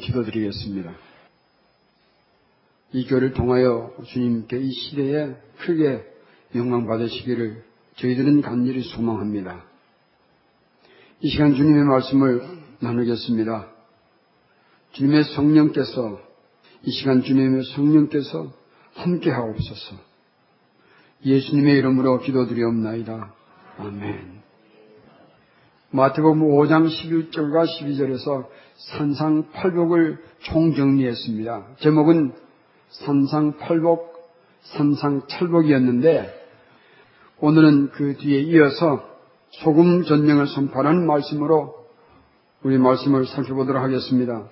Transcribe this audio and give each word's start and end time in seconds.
기도드리겠습니다. 0.00 0.92
이 2.92 3.06
교를 3.06 3.32
통하여 3.32 3.94
주님께 4.06 4.58
이 4.58 4.72
시대에 4.72 5.34
크게 5.60 6.04
영광 6.56 6.86
받으시기를 6.86 7.62
저희들은 7.96 8.42
간절히 8.42 8.82
소망합니다. 8.82 9.64
이 11.20 11.28
시간 11.28 11.54
주님의 11.54 11.84
말씀을 11.84 12.42
나누겠습니다. 12.80 13.68
주님의 14.92 15.24
성령께서 15.36 16.20
이 16.82 16.90
시간 16.90 17.22
주님의 17.22 17.64
성령께서 17.76 18.52
함께 18.94 19.30
하옵소서. 19.30 19.96
예수님의 21.24 21.76
이름으로 21.78 22.20
기도드리옵나이다. 22.20 23.34
아멘. 23.78 24.40
마태복음 25.90 26.40
5장 26.40 26.88
11절과 26.88 27.66
12절에서 27.66 28.48
산상팔복을 28.80 30.18
총정리했습니다. 30.40 31.66
제목은 31.80 32.32
산상팔복, 32.88 34.10
산상찰복이었는데 34.62 36.40
오늘은 37.40 37.90
그 37.90 38.16
뒤에 38.16 38.40
이어서 38.40 39.04
소금 39.50 40.04
전쟁을 40.04 40.46
선포하는 40.46 41.06
말씀으로 41.06 41.74
우리 42.62 42.78
말씀을 42.78 43.26
살펴보도록 43.26 43.82
하겠습니다. 43.82 44.44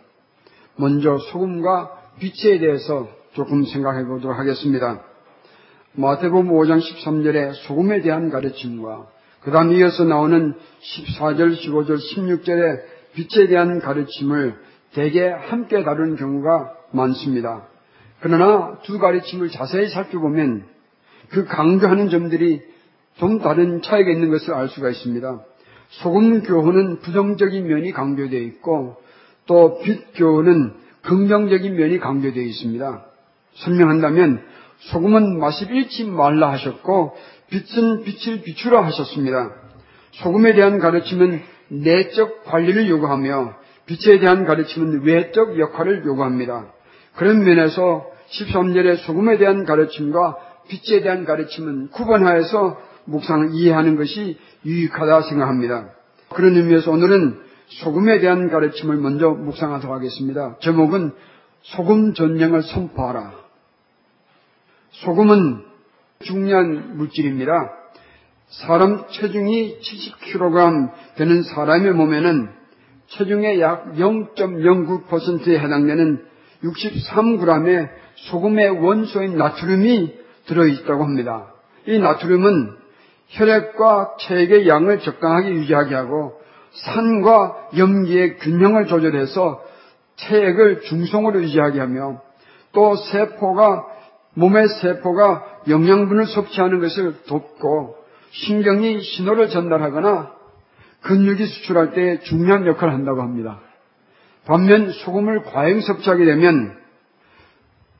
먼저 0.76 1.18
소금과 1.18 1.90
빛에 2.18 2.58
대해서 2.58 3.08
조금 3.32 3.64
생각해 3.64 4.04
보도록 4.04 4.38
하겠습니다. 4.38 5.02
마태복음 5.94 6.50
5장 6.50 6.80
13절에 6.80 7.52
소금에 7.66 8.02
대한 8.02 8.30
가르침과 8.30 9.08
그 9.42 9.50
다음 9.50 9.72
이어서 9.72 10.04
나오는 10.04 10.54
14절, 10.80 11.56
15절, 11.56 11.96
16절에 11.98 12.97
빛에 13.14 13.46
대한 13.48 13.80
가르침을 13.80 14.56
대개 14.94 15.28
함께 15.28 15.82
다루는 15.84 16.16
경우가 16.16 16.72
많습니다. 16.92 17.66
그러나 18.20 18.78
두 18.82 18.98
가르침을 18.98 19.50
자세히 19.50 19.88
살펴보면 19.88 20.64
그 21.30 21.44
강조하는 21.44 22.08
점들이 22.08 22.62
좀 23.16 23.40
다른 23.40 23.82
차이가 23.82 24.10
있는 24.10 24.30
것을 24.30 24.54
알 24.54 24.68
수가 24.68 24.90
있습니다. 24.90 25.40
소금 25.88 26.42
교훈은 26.42 27.00
부정적인 27.00 27.66
면이 27.66 27.92
강조되어 27.92 28.40
있고 28.40 28.96
또 29.46 29.80
빛 29.80 30.14
교훈은 30.14 30.74
긍정적인 31.02 31.74
면이 31.76 31.98
강조되어 31.98 32.42
있습니다. 32.42 33.04
설명한다면 33.54 34.42
소금은 34.78 35.38
맛이 35.38 35.64
잃지 35.64 36.04
말라 36.04 36.52
하셨고 36.52 37.16
빛은 37.50 38.04
빛을 38.04 38.42
비추라 38.42 38.84
하셨습니다. 38.86 39.50
소금에 40.12 40.52
대한 40.54 40.78
가르침은 40.78 41.42
내적 41.68 42.44
관리를 42.44 42.88
요구하며 42.88 43.54
빛에 43.86 44.18
대한 44.18 44.44
가르침은 44.44 45.02
외적 45.02 45.58
역할을 45.58 46.04
요구합니다. 46.04 46.66
그런 47.14 47.44
면에서 47.44 48.06
13절의 48.30 48.98
소금에 49.06 49.38
대한 49.38 49.64
가르침과 49.64 50.36
빛에 50.68 51.00
대한 51.00 51.24
가르침은 51.24 51.88
구분하여서 51.88 52.78
묵상을 53.06 53.50
이해하는 53.54 53.96
것이 53.96 54.38
유익하다 54.66 55.22
생각합니다. 55.22 55.90
그런 56.28 56.54
의미에서 56.56 56.90
오늘은 56.90 57.40
소금에 57.68 58.18
대한 58.20 58.50
가르침을 58.50 58.96
먼저 58.96 59.30
묵상하도록 59.30 59.94
하겠습니다. 59.94 60.56
제목은 60.60 61.12
소금 61.62 62.14
전쟁을 62.14 62.62
선포하라. 62.62 63.32
소금은 64.90 65.64
중요한 66.20 66.96
물질입니다. 66.96 67.72
사람 68.48 69.04
체중이 69.10 69.78
70kg 69.80 70.90
되는 71.16 71.42
사람의 71.42 71.92
몸에는 71.92 72.48
체중의 73.08 73.60
약 73.60 73.94
0.09%에 73.94 75.58
해당되는 75.58 76.24
63g의 76.64 77.88
소금의 78.30 78.70
원소인 78.70 79.36
나트륨이 79.36 80.14
들어있다고 80.46 81.04
합니다. 81.04 81.52
이 81.86 81.98
나트륨은 81.98 82.76
혈액과 83.28 84.16
체액의 84.20 84.66
양을 84.66 85.00
적당하게 85.00 85.50
유지하게 85.50 85.94
하고 85.94 86.40
산과 86.72 87.68
염기의 87.76 88.38
균형을 88.38 88.86
조절해서 88.86 89.62
체액을 90.16 90.82
중성으로 90.82 91.42
유지하게 91.42 91.80
하며 91.80 92.20
또 92.72 92.96
세포가 92.96 93.86
몸의 94.34 94.68
세포가 94.80 95.44
영양분을 95.68 96.26
섭취하는 96.26 96.80
것을 96.80 97.24
돕고 97.26 97.97
신경이 98.30 99.02
신호를 99.02 99.48
전달하거나 99.48 100.32
근육이 101.02 101.46
수출할 101.46 101.92
때 101.92 102.20
중요한 102.20 102.66
역할을 102.66 102.92
한다고 102.92 103.22
합니다. 103.22 103.60
반면 104.46 104.90
소금을 104.90 105.42
과잉 105.42 105.80
섭취하게 105.80 106.24
되면 106.24 106.76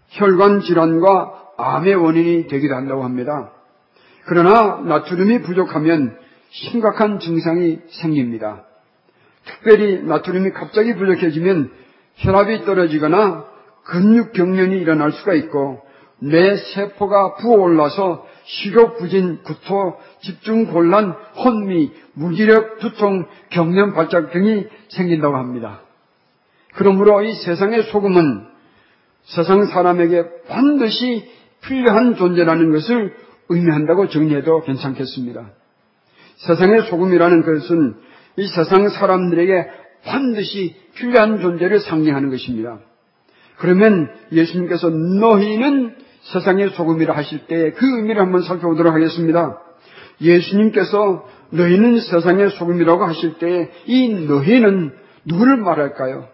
혈관 0.09 0.61
질환과 0.61 1.53
암의 1.59 1.95
원인이 1.95 2.47
되기도 2.47 2.75
한다고 2.75 3.05
합니다. 3.05 3.53
그러나 4.27 4.81
나트륨이 4.85 5.43
부족하면 5.43 6.17
심각한 6.51 7.19
증상이 7.19 7.79
생깁니다. 7.89 8.65
특별히 9.45 10.03
나트륨이 10.03 10.51
갑자기 10.51 10.95
부족해지면 10.95 11.71
혈압이 12.17 12.65
떨어지거나 12.65 13.45
근육 13.85 14.33
경련이 14.33 14.77
일어날 14.77 15.13
수가 15.13 15.35
있고 15.35 15.83
뇌 16.19 16.57
세포가 16.57 17.37
부어올라서 17.37 18.27
식욕 18.49 18.99
부진, 18.99 19.43
구토, 19.43 19.99
집중 20.23 20.73
곤란, 20.73 21.15
혼미, 21.37 21.93
무기력, 22.15 22.79
두통, 22.79 23.27
경련 23.51 23.93
발작 23.93 24.33
등이 24.33 24.67
생긴다고 24.89 25.37
합니다. 25.37 25.83
그러므로 26.75 27.23
이 27.23 27.35
세상의 27.35 27.85
소금은 27.85 28.47
세상 29.25 29.67
사람에게 29.67 30.25
반드시 30.49 31.29
필요한 31.63 32.17
존재라는 32.17 32.73
것을 32.73 33.15
의미한다고 33.51 34.09
정리해도 34.09 34.63
괜찮겠습니다. 34.63 35.51
세상의 36.37 36.83
소금이라는 36.89 37.43
것은 37.43 37.97
이 38.37 38.47
세상 38.47 38.89
사람들에게 38.89 39.67
반드시 40.05 40.75
필요한 40.95 41.41
존재를 41.41 41.81
상징하는 41.81 42.31
것입니다. 42.31 42.79
그러면 43.59 44.09
예수님께서 44.33 44.89
너희는 44.89 46.08
세상의 46.33 46.71
소금이라 46.71 47.15
하실 47.17 47.47
때 47.47 47.73
그 47.73 47.97
의미를 47.97 48.21
한번 48.23 48.43
살펴보도록 48.43 48.93
하겠습니다. 48.95 49.61
예수님께서 50.21 51.25
너희는 51.51 52.01
세상의 52.01 52.51
소금이라고 52.51 53.05
하실 53.05 53.39
때 53.39 53.71
이 53.87 54.09
너희는 54.27 54.93
누구를 55.25 55.57
말할까요? 55.59 56.29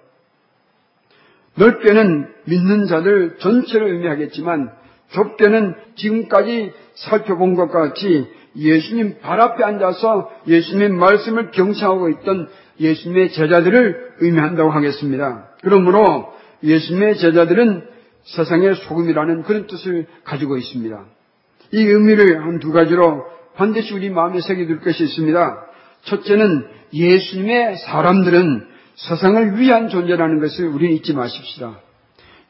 넓게는 1.57 2.29
믿는 2.47 2.87
자들 2.87 3.37
전체를 3.39 3.93
의미하겠지만 3.93 4.71
좁게는 5.13 5.75
지금까지 5.97 6.73
살펴본 6.95 7.55
것과 7.55 7.89
같이 7.89 8.27
예수님 8.57 9.21
발 9.21 9.41
앞에 9.41 9.63
앉아서 9.63 10.31
예수님의 10.49 10.91
말씀을 10.91 11.51
경청하고 11.51 12.09
있던 12.11 12.49
예수님의 12.81 13.33
제자들을 13.33 14.15
의미한다고 14.21 14.71
하겠습니다. 14.71 15.51
그러므로 15.63 16.33
예수님의 16.63 17.19
제자들은 17.19 17.94
세상의 18.25 18.75
소금이라는 18.77 19.43
그런 19.43 19.67
뜻을 19.67 20.07
가지고 20.25 20.57
있습니다. 20.57 21.05
이 21.73 21.79
의미를 21.83 22.43
한 22.43 22.59
두 22.61 22.73
가지로 22.73 23.25
반드시 23.57 23.93
우리 23.95 24.11
마음에 24.11 24.41
새겨둘 24.41 24.81
것이 24.81 25.05
있습니다. 25.05 25.67
첫째는 26.05 26.67
예수님의 26.93 27.79
사람들은 27.79 28.67
세상을 28.97 29.59
위한 29.59 29.89
존재라는 29.89 30.41
것을 30.41 30.67
우리는 30.69 30.95
잊지 30.97 31.15
마십시다. 31.15 31.81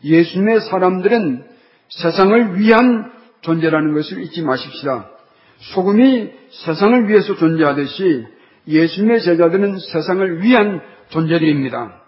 예수님의 0.02 0.60
사람들은 0.60 1.44
세상을 1.88 2.58
위한 2.58 3.10
존재라는 3.40 3.94
것을 3.94 4.22
잊지 4.22 4.42
마십시다. 4.42 5.10
소금이 5.58 6.30
세상을 6.50 7.08
위해서 7.08 7.34
존재하듯이 7.36 8.24
예수님의 8.66 9.22
제자들은 9.22 9.78
세상을 9.78 10.42
위한 10.42 10.80
존재들입니다. 11.10 12.00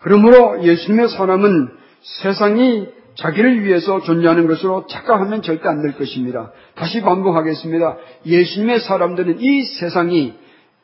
그러므로 0.00 0.62
예수님의 0.64 1.08
사람은 1.08 1.79
세상이 2.02 2.88
자기를 3.16 3.64
위해서 3.64 4.00
존재하는 4.00 4.46
것으로 4.46 4.86
착각하면 4.86 5.42
절대 5.42 5.68
안 5.68 5.82
될 5.82 5.96
것입니다. 5.96 6.52
다시 6.74 7.00
반복하겠습니다. 7.02 7.96
예수님의 8.24 8.80
사람들은 8.80 9.40
이 9.40 9.64
세상이 9.64 10.34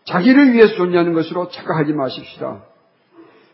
자기를 0.05 0.53
위해서 0.53 0.75
존재하는 0.75 1.13
것으로 1.15 1.49
착각하지 1.49 1.93
마십시다. 1.93 2.63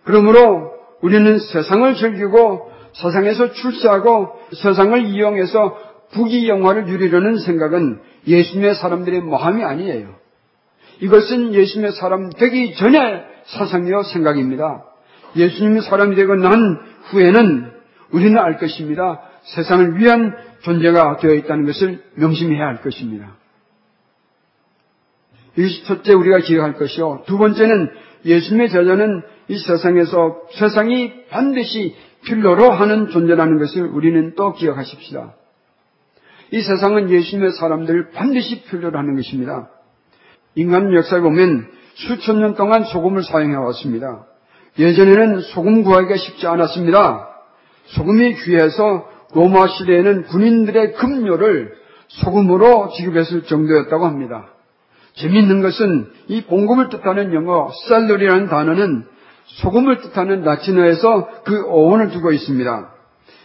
그러므로 0.04 0.72
우리는 1.00 1.38
세상을 1.38 1.94
즐기고 1.94 2.72
세상에서 2.94 3.52
출세하고 3.52 4.32
세상을 4.54 5.06
이용해서 5.06 5.78
부귀영화를 6.12 6.84
누리려는 6.84 7.38
생각은 7.38 8.00
예수님의 8.26 8.74
사람들의 8.74 9.22
마음이 9.22 9.64
아니에요. 9.64 10.14
이것은 11.00 11.54
예수님의 11.54 11.92
사람 11.92 12.30
되기 12.30 12.74
전의 12.74 13.24
사상이요 13.46 14.02
생각입니다. 14.04 14.84
예수님의 15.36 15.82
사람이 15.82 16.16
되고 16.16 16.34
난 16.34 16.78
후에는 17.10 17.72
우리는 18.10 18.38
알 18.38 18.58
것입니다. 18.58 19.22
세상을 19.42 19.98
위한 19.98 20.36
존재가 20.62 21.18
되어 21.18 21.34
있다는 21.34 21.66
것을 21.66 22.02
명심해야 22.14 22.64
할 22.64 22.82
것입니다. 22.82 23.36
이것이 25.56 25.84
첫째 25.84 26.14
우리가 26.14 26.38
기억할 26.38 26.74
것이요. 26.74 27.24
두 27.26 27.38
번째는 27.38 27.90
예수님의 28.24 28.70
제자는 28.70 29.22
이 29.48 29.58
세상에서 29.58 30.42
세상이 30.52 31.26
반드시 31.28 31.94
필요로 32.24 32.70
하는 32.70 33.08
존재라는 33.08 33.58
것을 33.58 33.82
우리는 33.82 34.34
또 34.36 34.52
기억하십시다. 34.52 35.34
이 36.52 36.60
세상은 36.60 37.10
예수님의 37.10 37.52
사람들을 37.52 38.10
반드시 38.10 38.62
필요로 38.64 38.96
하는 38.96 39.16
것입니다. 39.16 39.70
인간 40.54 40.94
역사에 40.94 41.20
보면 41.20 41.68
수천 41.94 42.40
년 42.40 42.54
동안 42.54 42.84
소금을 42.84 43.22
사용해 43.22 43.56
왔습니다. 43.56 44.26
예전에는 44.78 45.40
소금 45.40 45.82
구하기가 45.82 46.16
쉽지 46.16 46.46
않았습니다. 46.46 47.28
소금이 47.86 48.34
귀해서 48.36 49.08
로마 49.34 49.66
시대에는 49.66 50.24
군인들의 50.24 50.94
급료를 50.94 51.74
소금으로 52.08 52.90
지급했을 52.96 53.44
정도였다고 53.44 54.06
합니다. 54.06 54.48
재미있는 55.14 55.62
것은 55.62 56.10
이 56.28 56.42
봉금을 56.44 56.88
뜻하는 56.88 57.34
영어 57.34 57.70
쌀러리라는 57.88 58.48
단어는 58.48 59.06
소금을 59.44 60.00
뜻하는 60.00 60.42
라틴어에서 60.42 61.42
그 61.44 61.66
어원을 61.68 62.10
두고 62.10 62.32
있습니다. 62.32 62.90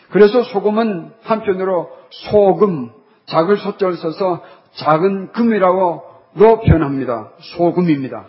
그래서 0.09 0.44
소금은 0.44 1.12
한편으로 1.24 1.89
소금, 2.09 2.91
작을 3.25 3.57
소자를 3.57 3.97
써서 3.97 4.41
작은 4.75 5.33
금이라고 5.33 6.03
표현합니다. 6.35 7.31
소금입니다. 7.39 8.27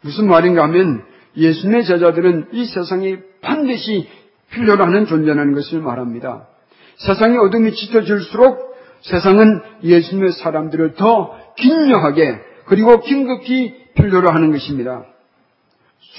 무슨 0.00 0.28
말인가 0.28 0.62
하면 0.64 1.04
예수님의 1.38 1.84
제자들은 1.84 2.48
이 2.52 2.66
세상이 2.66 3.18
반드시 3.40 4.08
필요로 4.50 4.84
하는 4.84 5.06
존재라는 5.06 5.54
것을 5.54 5.80
말합니다. 5.80 6.48
세상의 6.96 7.38
어둠이 7.38 7.72
짙어질수록 7.72 8.76
세상은 9.02 9.60
예수님의 9.84 10.32
사람들을 10.32 10.94
더 10.94 11.38
긴묘하게 11.56 12.40
그리고 12.66 13.00
긴급히 13.00 13.74
필요로 13.94 14.30
하는 14.30 14.50
것입니다. 14.50 15.04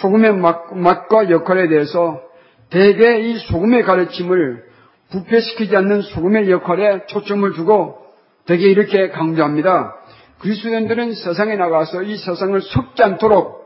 소금의 0.01 0.35
맛, 0.37 1.07
과 1.09 1.29
역할에 1.29 1.67
대해서 1.67 2.21
대개 2.69 3.19
이 3.19 3.37
소금의 3.37 3.83
가르침을 3.83 4.63
부패시키지 5.11 5.75
않는 5.75 6.01
소금의 6.01 6.49
역할에 6.49 7.05
초점을 7.07 7.51
두고 7.53 7.97
대개 8.45 8.67
이렇게 8.67 9.09
강조합니다. 9.09 9.95
그리스도인들은 10.39 11.13
세상에 11.13 11.55
나가서 11.55 12.03
이 12.03 12.15
세상을 12.15 12.61
섞지 12.61 13.03
않도록 13.03 13.58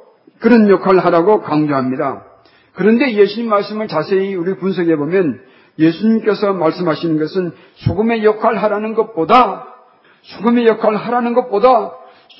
그런 0.43 0.69
역할을 0.69 1.05
하라고 1.05 1.41
강조합니다. 1.41 2.25
그런데 2.73 3.13
예수님 3.13 3.49
말씀을 3.49 3.87
자세히 3.87 4.35
우리 4.35 4.57
분석해 4.57 4.97
보면 4.97 5.39
예수님께서 5.79 6.51
말씀하시는 6.51 7.17
것은 7.17 7.53
소금의 7.75 8.25
역할을 8.25 8.61
하라는 8.61 8.93
것보다 8.93 9.67
소금의 10.23 10.67
역할을 10.67 10.97
하라는 10.97 11.33
것보다 11.33 11.93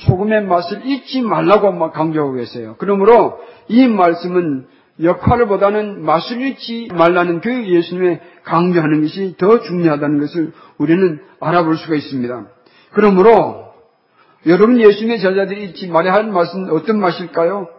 소금의 0.06 0.44
맛을 0.44 0.86
잊지 0.86 1.22
말라고 1.22 1.92
강조하고 1.92 2.34
계세요. 2.34 2.76
그러므로 2.78 3.40
이 3.70 3.88
말씀은 3.88 4.68
역할을 5.02 5.48
보다는 5.48 6.04
맛을 6.04 6.42
잃지 6.42 6.90
말라는 6.94 7.40
그 7.40 7.68
예수님의 7.70 8.20
강조하는 8.44 9.02
것이 9.02 9.36
더 9.38 9.62
중요하다는 9.62 10.20
것을 10.20 10.52
우리는 10.78 11.22
알아볼 11.40 11.78
수가 11.78 11.96
있습니다. 11.96 12.48
그러므로 12.92 13.72
여러분 14.46 14.78
예수님의 14.78 15.20
제자들이 15.22 15.66
잊지 15.70 15.88
말아야 15.88 16.16
할 16.16 16.28
맛은 16.28 16.70
어떤 16.70 17.00
맛일까요? 17.00 17.70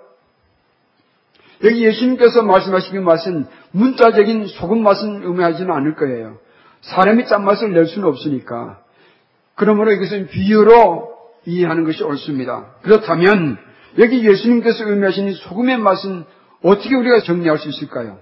여기 1.64 1.84
예수님께서 1.84 2.42
말씀하신 2.42 2.92
그 2.92 2.98
맛은 2.98 3.46
문자적인 3.72 4.46
소금 4.46 4.82
맛은 4.82 5.22
의미하지는 5.24 5.74
않을 5.74 5.94
거예요. 5.94 6.38
사람이 6.82 7.26
짠맛을 7.26 7.72
낼 7.72 7.86
수는 7.86 8.06
없으니까. 8.06 8.80
그러므로 9.54 9.92
이것은 9.92 10.26
비유로 10.28 11.14
이해하는 11.46 11.84
것이 11.84 12.02
옳습니다. 12.04 12.74
그렇다면 12.82 13.58
여기 13.98 14.26
예수님께서 14.28 14.88
의미하시는 14.88 15.32
소금의 15.32 15.78
맛은 15.78 16.24
어떻게 16.62 16.94
우리가 16.94 17.20
정리할 17.20 17.58
수 17.58 17.68
있을까요? 17.68 18.18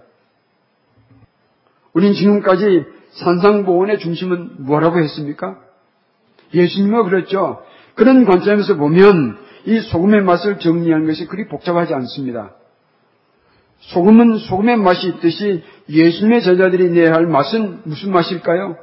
우린 1.92 2.14
지금까지 2.14 2.84
산상보원의 3.12 3.98
중심은 3.98 4.64
뭐라고 4.64 4.98
했습니까? 5.00 5.58
예수님은 6.54 7.04
그랬죠. 7.04 7.62
그런 7.94 8.24
관점에서 8.24 8.76
보면 8.76 9.38
이 9.66 9.80
소금의 9.80 10.22
맛을 10.22 10.58
정리하는 10.58 11.06
것이 11.06 11.26
그리 11.26 11.48
복잡하지 11.48 11.92
않습니다. 11.94 12.54
소금은 13.82 14.38
소금의 14.38 14.76
맛이 14.76 15.08
있듯이 15.08 15.62
예수님의 15.88 16.42
제자들이 16.42 16.90
내야 16.90 17.12
할 17.12 17.26
맛은 17.26 17.80
무슨 17.84 18.12
맛일까요? 18.12 18.76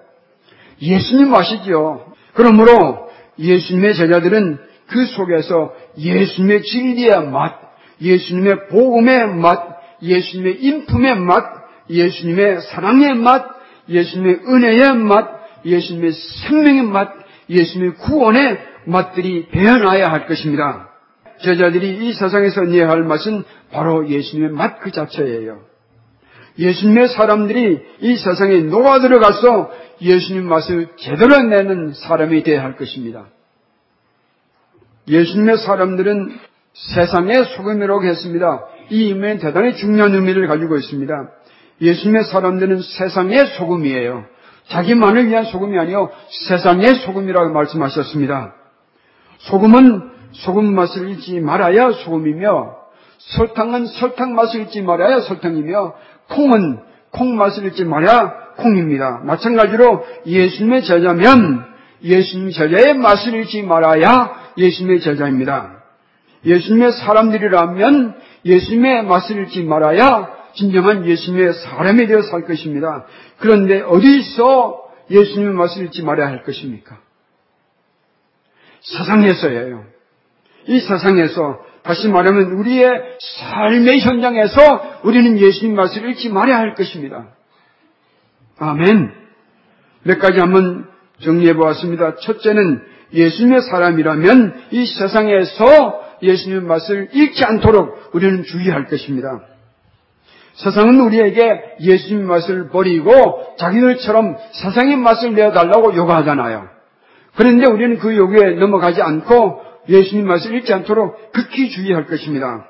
예수님 0.81 1.29
맛이죠. 1.29 2.13
그러므로 2.33 3.09
예수님의 3.37 3.95
제자들은 3.95 4.59
그 4.87 5.05
속에서 5.05 5.73
예수님의 5.97 6.63
진리의 6.63 7.27
맛, 7.27 7.55
예수님의 8.01 8.67
복음의 8.69 9.27
맛, 9.35 9.79
예수님의 10.01 10.61
인품의 10.61 11.15
맛, 11.15 11.45
예수님의 11.89 12.61
사랑의 12.61 13.15
맛, 13.15 13.45
예수님의 13.87 14.41
은혜의 14.47 14.95
맛, 14.95 15.27
예수님의 15.65 16.11
생명의 16.13 16.83
맛, 16.83 17.09
예수님의 17.49 17.95
구원의 17.95 18.59
맛들이 18.85 19.47
배어나야 19.49 20.11
할 20.11 20.27
것입니다. 20.27 20.88
제자들이 21.41 22.07
이 22.07 22.13
세상에서 22.13 22.61
내야 22.61 22.89
할 22.89 23.03
맛은 23.03 23.43
바로 23.71 24.07
예수님의 24.09 24.51
맛 24.51 24.79
그 24.79 24.91
자체예요. 24.91 25.61
예수님의 26.57 27.09
사람들이 27.09 27.79
이 28.01 28.15
세상에 28.17 28.57
녹아 28.57 28.99
들어가서 28.99 29.71
예수님 30.01 30.45
맛을 30.45 30.89
제대로 30.97 31.41
내는 31.41 31.93
사람이 31.93 32.43
되어야 32.43 32.63
할 32.63 32.75
것입니다. 32.75 33.27
예수님의 35.07 35.57
사람들은 35.57 36.37
세상의 36.73 37.45
소금이라고 37.55 38.03
했습니다. 38.03 38.65
이 38.89 39.05
의미는 39.05 39.39
대단히 39.39 39.75
중요한 39.75 40.13
의미를 40.13 40.47
가지고 40.47 40.77
있습니다. 40.77 41.29
예수님의 41.81 42.25
사람들은 42.25 42.81
세상의 42.81 43.47
소금이에요. 43.57 44.25
자기만을 44.67 45.27
위한 45.27 45.45
소금이 45.45 45.77
아니요 45.77 46.11
세상의 46.47 46.95
소금이라고 47.05 47.53
말씀하셨습니다. 47.53 48.53
소금은 49.39 50.18
소금 50.31 50.73
맛을 50.73 51.09
잊지 51.09 51.39
말아야 51.39 51.91
소금이며 51.91 52.77
설탕은 53.17 53.87
설탕 53.87 54.35
맛을 54.35 54.61
잊지 54.61 54.81
말아야 54.81 55.21
설탕이며 55.21 55.93
콩은 56.29 56.79
콩 57.11 57.35
맛을 57.35 57.65
잊지 57.65 57.85
말아야 57.85 58.49
콩입니다. 58.57 59.21
마찬가지로 59.23 60.05
예수님의 60.25 60.83
제자면 60.83 61.65
예수님 62.03 62.51
제자의 62.51 62.93
맛을 62.95 63.33
잃지 63.33 63.63
말아야 63.63 64.53
예수님의 64.57 65.01
제자입니다. 65.01 65.83
예수님의 66.45 66.93
사람들이라면 66.93 68.19
예수님의 68.45 69.03
맛을 69.03 69.37
잃지 69.37 69.63
말아야 69.63 70.39
진정한 70.53 71.05
예수님의 71.05 71.53
사람이 71.53 72.07
되어 72.07 72.21
살 72.21 72.43
것입니다. 72.43 73.05
그런데 73.37 73.81
어디서 73.81 74.83
예수님의 75.09 75.53
맛을 75.53 75.83
잃지 75.83 76.03
말아야 76.03 76.27
할 76.27 76.43
것입니까? 76.43 76.99
세상에서예요. 78.81 79.83
이 80.69 80.79
세상에서 80.79 81.59
다시 81.81 82.07
말하면 82.07 82.51
우리의 82.51 83.17
삶의 83.19 84.01
현장에서 84.01 84.99
우리는 85.03 85.39
예수님 85.39 85.75
맛을 85.75 86.07
잃지 86.09 86.29
말아야 86.29 86.59
할 86.59 86.75
것입니다. 86.75 87.29
아멘. 88.59 89.11
몇 90.03 90.19
가지 90.19 90.39
한번 90.39 90.87
정리해 91.23 91.55
보았습니다. 91.55 92.17
첫째는 92.17 92.83
예수님의 93.13 93.63
사람이라면 93.63 94.61
이 94.69 94.85
세상에서 94.85 96.01
예수님의 96.21 96.63
맛을 96.65 97.09
잃지 97.13 97.43
않도록 97.45 98.11
우리는 98.13 98.43
주의할 98.43 98.85
것입니다. 98.85 99.41
세상은 100.53 100.99
우리에게 100.99 101.77
예수님의 101.81 102.27
맛을 102.27 102.69
버리고 102.69 103.55
자기들처럼 103.57 104.37
세상의 104.51 104.97
맛을 104.97 105.33
내어달라고 105.33 105.95
요구하잖아요. 105.95 106.67
그런데 107.35 107.65
우리는 107.65 107.97
그 107.97 108.15
요구에 108.15 108.55
넘어가지 108.59 109.01
않고 109.01 109.68
예수님 109.89 110.27
맛을 110.27 110.53
잃지 110.53 110.71
않도록 110.73 111.31
극히 111.33 111.69
주의할 111.69 112.05
것입니다. 112.05 112.67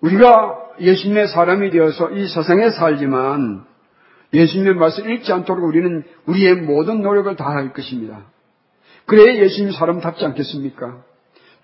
우리가 0.00 0.58
예수님의 0.80 1.28
사람이 1.28 1.70
되어서 1.70 2.10
이 2.10 2.26
세상에 2.26 2.70
살지만 2.70 3.64
예수님의 4.32 4.74
맛을 4.74 5.06
잃지 5.06 5.32
않도록 5.32 5.64
우리는 5.64 6.02
우리의 6.26 6.56
모든 6.56 7.02
노력을 7.02 7.34
다할 7.36 7.72
것입니다. 7.72 8.24
그래야 9.06 9.36
예수님 9.36 9.72
사람답지 9.72 10.24
않겠습니까? 10.24 11.02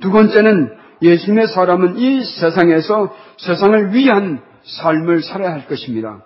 두 0.01 0.11
번째는 0.11 0.77
예수님의 1.01 1.49
사람은 1.49 1.97
이 1.97 2.23
세상에서 2.25 3.15
세상을 3.39 3.95
위한 3.95 4.43
삶을 4.63 5.23
살아야 5.23 5.53
할 5.53 5.67
것입니다. 5.67 6.25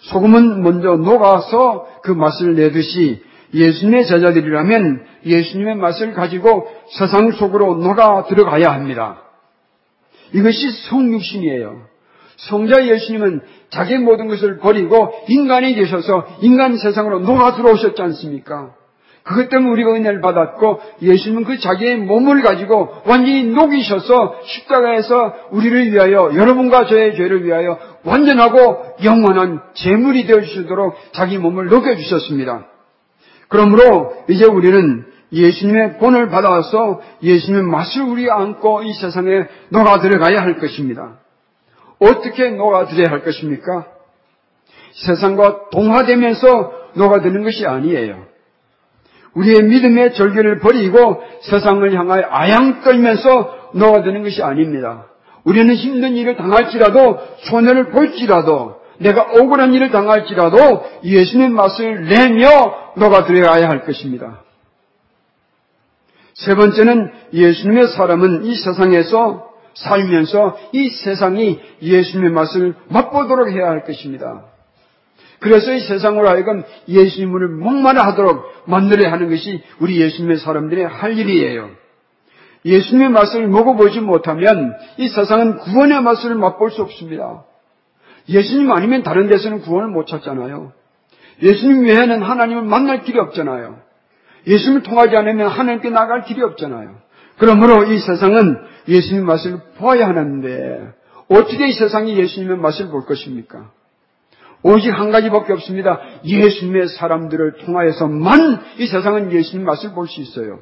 소금은 0.00 0.62
먼저 0.62 0.96
녹아서 0.96 1.86
그 2.02 2.10
맛을 2.10 2.54
내듯이 2.54 3.22
예수님의 3.52 4.06
제자들이라면 4.06 5.04
예수님의 5.26 5.76
맛을 5.76 6.12
가지고 6.12 6.68
세상 6.98 7.32
속으로 7.32 7.76
녹아 7.76 8.24
들어가야 8.24 8.72
합니다. 8.72 9.22
이것이 10.32 10.70
성육신이에요. 10.88 11.90
성자 12.36 12.86
예수님은 12.86 13.42
자기 13.70 13.98
모든 13.98 14.28
것을 14.28 14.58
버리고 14.58 15.12
인간이 15.28 15.74
되셔서 15.74 16.26
인간 16.40 16.76
세상으로 16.76 17.20
녹아 17.20 17.56
들어오셨지 17.56 18.00
않습니까? 18.00 18.74
그것 19.22 19.50
때문에 19.50 19.70
우리가 19.70 19.92
은혜를 19.92 20.20
받았고 20.22 20.80
예수님은 21.02 21.44
그 21.44 21.58
자기의 21.58 21.98
몸을 21.98 22.42
가지고 22.42 22.88
완전히 23.04 23.44
녹이셔서 23.44 24.40
십자가에서 24.44 25.34
우리를 25.50 25.92
위하여 25.92 26.32
여러분과 26.34 26.86
저의 26.86 27.14
죄를 27.14 27.44
위하여 27.44 27.78
완전하고 28.04 28.96
영원한 29.04 29.60
제물이 29.74 30.26
되어 30.26 30.40
주시도록 30.40 30.94
자기 31.12 31.36
몸을 31.36 31.66
녹여 31.66 31.94
주셨습니다. 31.96 32.69
그러므로 33.50 34.14
이제 34.28 34.46
우리는 34.46 35.04
예수님의 35.32 35.98
본을 35.98 36.28
받아서 36.28 37.00
예수님의 37.22 37.64
맛을 37.64 38.02
우리 38.02 38.30
안고 38.30 38.84
이 38.84 38.94
세상에 38.94 39.46
녹아 39.70 40.00
들어가야 40.00 40.40
할 40.40 40.58
것입니다. 40.58 41.18
어떻게 41.98 42.50
녹아 42.50 42.86
들어야 42.86 43.10
할 43.10 43.22
것입니까? 43.24 43.86
세상과 45.04 45.70
동화되면서 45.70 46.72
녹아드는 46.94 47.42
것이 47.42 47.66
아니에요. 47.66 48.24
우리의 49.34 49.62
믿음의 49.62 50.14
절개를 50.14 50.58
버리고 50.60 51.22
세상을 51.42 51.92
향하여 51.92 52.24
아양 52.30 52.82
떨면서 52.82 53.70
녹아드는 53.74 54.22
것이 54.22 54.42
아닙니다. 54.42 55.06
우리는 55.44 55.74
힘든 55.74 56.16
일을 56.16 56.36
당할지라도 56.36 57.18
손해를 57.50 57.90
볼지라도 57.90 58.80
내가 58.98 59.22
억울한 59.22 59.72
일을 59.74 59.90
당할지라도 59.90 60.84
예수님의 61.04 61.50
맛을 61.50 62.04
내며 62.06 62.48
녹아들어야 62.96 63.68
할 63.68 63.84
것입니다. 63.84 64.42
세 66.34 66.54
번째는 66.54 67.10
예수님의 67.32 67.88
사람은 67.88 68.44
이 68.44 68.54
세상에서 68.54 69.50
살면서 69.74 70.58
이 70.72 70.90
세상이 70.90 71.60
예수님의 71.82 72.30
맛을 72.30 72.74
맛보도록 72.88 73.50
해야 73.50 73.68
할 73.68 73.84
것입니다. 73.84 74.44
그래서 75.38 75.72
이 75.72 75.80
세상으로 75.80 76.28
하여금 76.28 76.62
예수님을 76.86 77.48
목마르 77.48 77.98
하도록 77.98 78.44
만들어야 78.66 79.10
하는 79.12 79.30
것이 79.30 79.62
우리 79.80 80.00
예수님의 80.00 80.38
사람들의 80.38 80.86
할 80.86 81.18
일이에요. 81.18 81.70
예수님의 82.64 83.08
맛을 83.10 83.48
먹어보지 83.48 84.00
못하면 84.00 84.74
이 84.98 85.08
세상은 85.08 85.58
구원의 85.58 86.02
맛을 86.02 86.34
맛볼 86.34 86.70
수 86.70 86.82
없습니다. 86.82 87.44
예수님 88.28 88.70
아니면 88.70 89.02
다른 89.02 89.28
데서는 89.28 89.62
구원을 89.62 89.88
못 89.88 90.06
찾잖아요. 90.06 90.72
예수님 91.42 91.84
외에는 91.84 92.22
하나님을 92.22 92.62
만날 92.62 93.02
길이 93.02 93.18
없잖아요. 93.18 93.78
예수님을 94.46 94.82
통하지 94.82 95.16
않으면 95.16 95.48
하나님께 95.48 95.90
나갈 95.90 96.24
길이 96.24 96.42
없잖아요. 96.42 96.96
그러므로 97.38 97.84
이 97.84 97.98
세상은 97.98 98.58
예수님의 98.88 99.26
맛을 99.26 99.60
보아야 99.78 100.06
하는데 100.08 100.92
어떻게 101.28 101.68
이 101.68 101.72
세상이 101.72 102.16
예수님의 102.18 102.58
맛을 102.58 102.88
볼 102.88 103.06
것입니까? 103.06 103.70
오직 104.62 104.90
한 104.90 105.10
가지밖에 105.10 105.52
없습니다. 105.54 106.00
예수님의 106.24 106.88
사람들을 106.88 107.58
통하여서만 107.64 108.60
이 108.78 108.86
세상은 108.86 109.32
예수님 109.32 109.64
맛을 109.64 109.92
볼 109.92 110.06
수 110.06 110.20
있어요. 110.20 110.60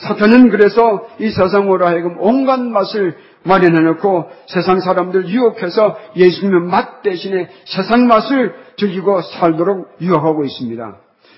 사탄은 0.00 0.50
그래서 0.50 1.06
이 1.18 1.30
세상으로 1.30 1.86
하여금 1.86 2.16
온갖 2.18 2.60
맛을 2.60 3.16
마련해 3.44 3.80
놓고 3.80 4.30
세상 4.46 4.80
사람들 4.80 5.28
유혹해서 5.28 5.98
예수님의 6.16 6.60
맛 6.62 7.02
대신에 7.02 7.48
세상 7.64 8.06
맛을 8.06 8.54
즐기고 8.76 9.22
살도록 9.22 9.96
유혹하고 10.00 10.44
있습니다. 10.44 10.96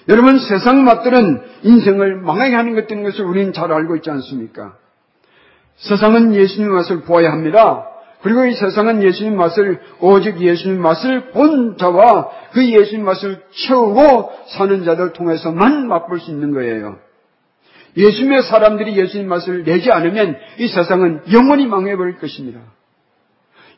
여러분 0.08 0.38
세상 0.38 0.84
맛들은 0.84 1.42
인생을 1.62 2.16
망하게 2.20 2.54
하는 2.54 2.74
것들인 2.74 3.02
것을 3.04 3.24
우리는 3.24 3.52
잘 3.52 3.72
알고 3.72 3.96
있지 3.96 4.10
않습니까? 4.10 4.74
세상은 5.76 6.34
예수님의 6.34 6.74
맛을 6.74 7.00
보아야 7.02 7.32
합니다. 7.32 7.88
그리고 8.22 8.44
이 8.44 8.54
세상은 8.54 9.02
예수님 9.02 9.36
맛을 9.36 9.80
오직 10.00 10.40
예수님 10.40 10.80
맛을 10.80 11.30
본 11.30 11.76
자와 11.76 12.30
그 12.52 12.64
예수님 12.64 13.04
맛을 13.04 13.42
채우고 13.50 14.30
사는 14.46 14.84
자들 14.84 15.12
통해서만 15.12 15.88
맛볼 15.88 16.20
수 16.20 16.30
있는 16.30 16.52
거예요. 16.52 16.98
예수님의 17.96 18.42
사람들이 18.42 18.96
예수님 18.96 19.28
맛을 19.28 19.64
내지 19.64 19.90
않으면 19.90 20.36
이 20.58 20.68
세상은 20.68 21.22
영원히 21.32 21.66
망해버릴 21.66 22.18
것입니다. 22.18 22.60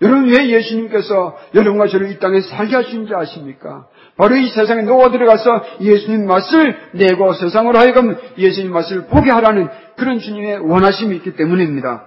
여러분 0.02 0.28
왜 0.28 0.48
예수님께서 0.50 1.36
여러분과 1.54 1.88
저를 1.88 2.10
이 2.10 2.18
땅에 2.18 2.40
살게 2.40 2.74
하신지 2.74 3.14
아십니까? 3.14 3.86
바로 4.16 4.36
이 4.36 4.48
세상에 4.48 4.82
녹아 4.82 5.10
들어가서 5.10 5.64
예수님 5.80 6.26
맛을 6.26 6.76
내고 6.92 7.32
세상으로 7.32 7.78
하여금 7.78 8.16
예수님 8.38 8.72
맛을 8.72 9.06
보게 9.06 9.30
하라는 9.30 9.68
그런 9.96 10.20
주님의 10.20 10.58
원하심이 10.58 11.16
있기 11.16 11.36
때문입니다. 11.36 12.04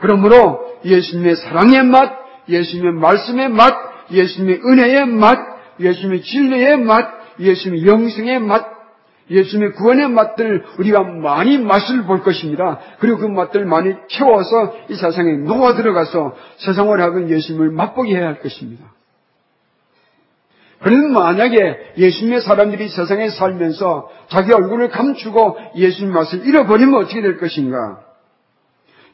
그러므로 0.00 0.60
예수님의 0.84 1.36
사랑의 1.36 1.84
맛, 1.84 2.12
예수님의 2.48 2.92
말씀의 2.94 3.48
맛, 3.50 3.74
예수님의 4.10 4.60
은혜의 4.64 5.06
맛, 5.06 5.38
예수님의 5.78 6.22
진리의 6.22 6.78
맛, 6.78 7.08
예수님의 7.38 7.86
영생의 7.86 8.40
맛, 8.40 8.79
예수님의 9.30 9.72
구원의 9.74 10.08
맛들 10.08 10.64
우리가 10.78 11.04
많이 11.04 11.58
맛을 11.58 12.02
볼 12.04 12.22
것입니다. 12.22 12.80
그리고 12.98 13.18
그 13.18 13.26
맛들 13.26 13.64
많이 13.64 13.94
채워서 14.08 14.74
이 14.88 14.94
세상에 14.94 15.32
녹아 15.34 15.74
들어가서 15.76 16.34
세상을 16.58 17.00
하고 17.00 17.28
예수님을 17.28 17.70
맛보게 17.70 18.16
해야 18.16 18.26
할 18.26 18.40
것입니다. 18.40 18.84
그러면 20.80 21.12
만약에 21.12 21.92
예수님의 21.98 22.40
사람들이 22.40 22.88
세상에 22.88 23.28
살면서 23.28 24.10
자기 24.28 24.52
얼굴을 24.52 24.88
감추고 24.88 25.58
예수님 25.76 26.12
맛을 26.12 26.46
잃어버리면 26.46 26.94
어떻게 26.94 27.20
될 27.20 27.38
것인가? 27.38 28.00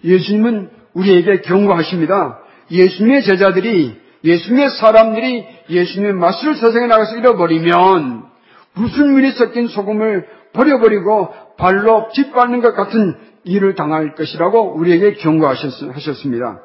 예수님은 0.04 0.70
우리에게 0.94 1.40
경고하십니다. 1.40 2.38
예수님의 2.70 3.25
제자들이 3.25 4.00
예수님의 4.25 4.70
사람들이 4.70 5.44
예수님의 5.68 6.14
맛을 6.14 6.54
세상에 6.54 6.87
나가서 6.87 7.16
잃어버리면 7.16 8.36
무슨 8.76 9.12
물이 9.12 9.33
섞인 9.33 9.66
소금을 9.68 10.26
버려버리고 10.52 11.28
발로 11.56 12.09
짓밟는 12.12 12.61
것 12.61 12.75
같은 12.75 13.16
일을 13.45 13.75
당할 13.75 14.14
것이라고 14.14 14.76
우리에게 14.76 15.14
경고하셨습니다. 15.14 16.61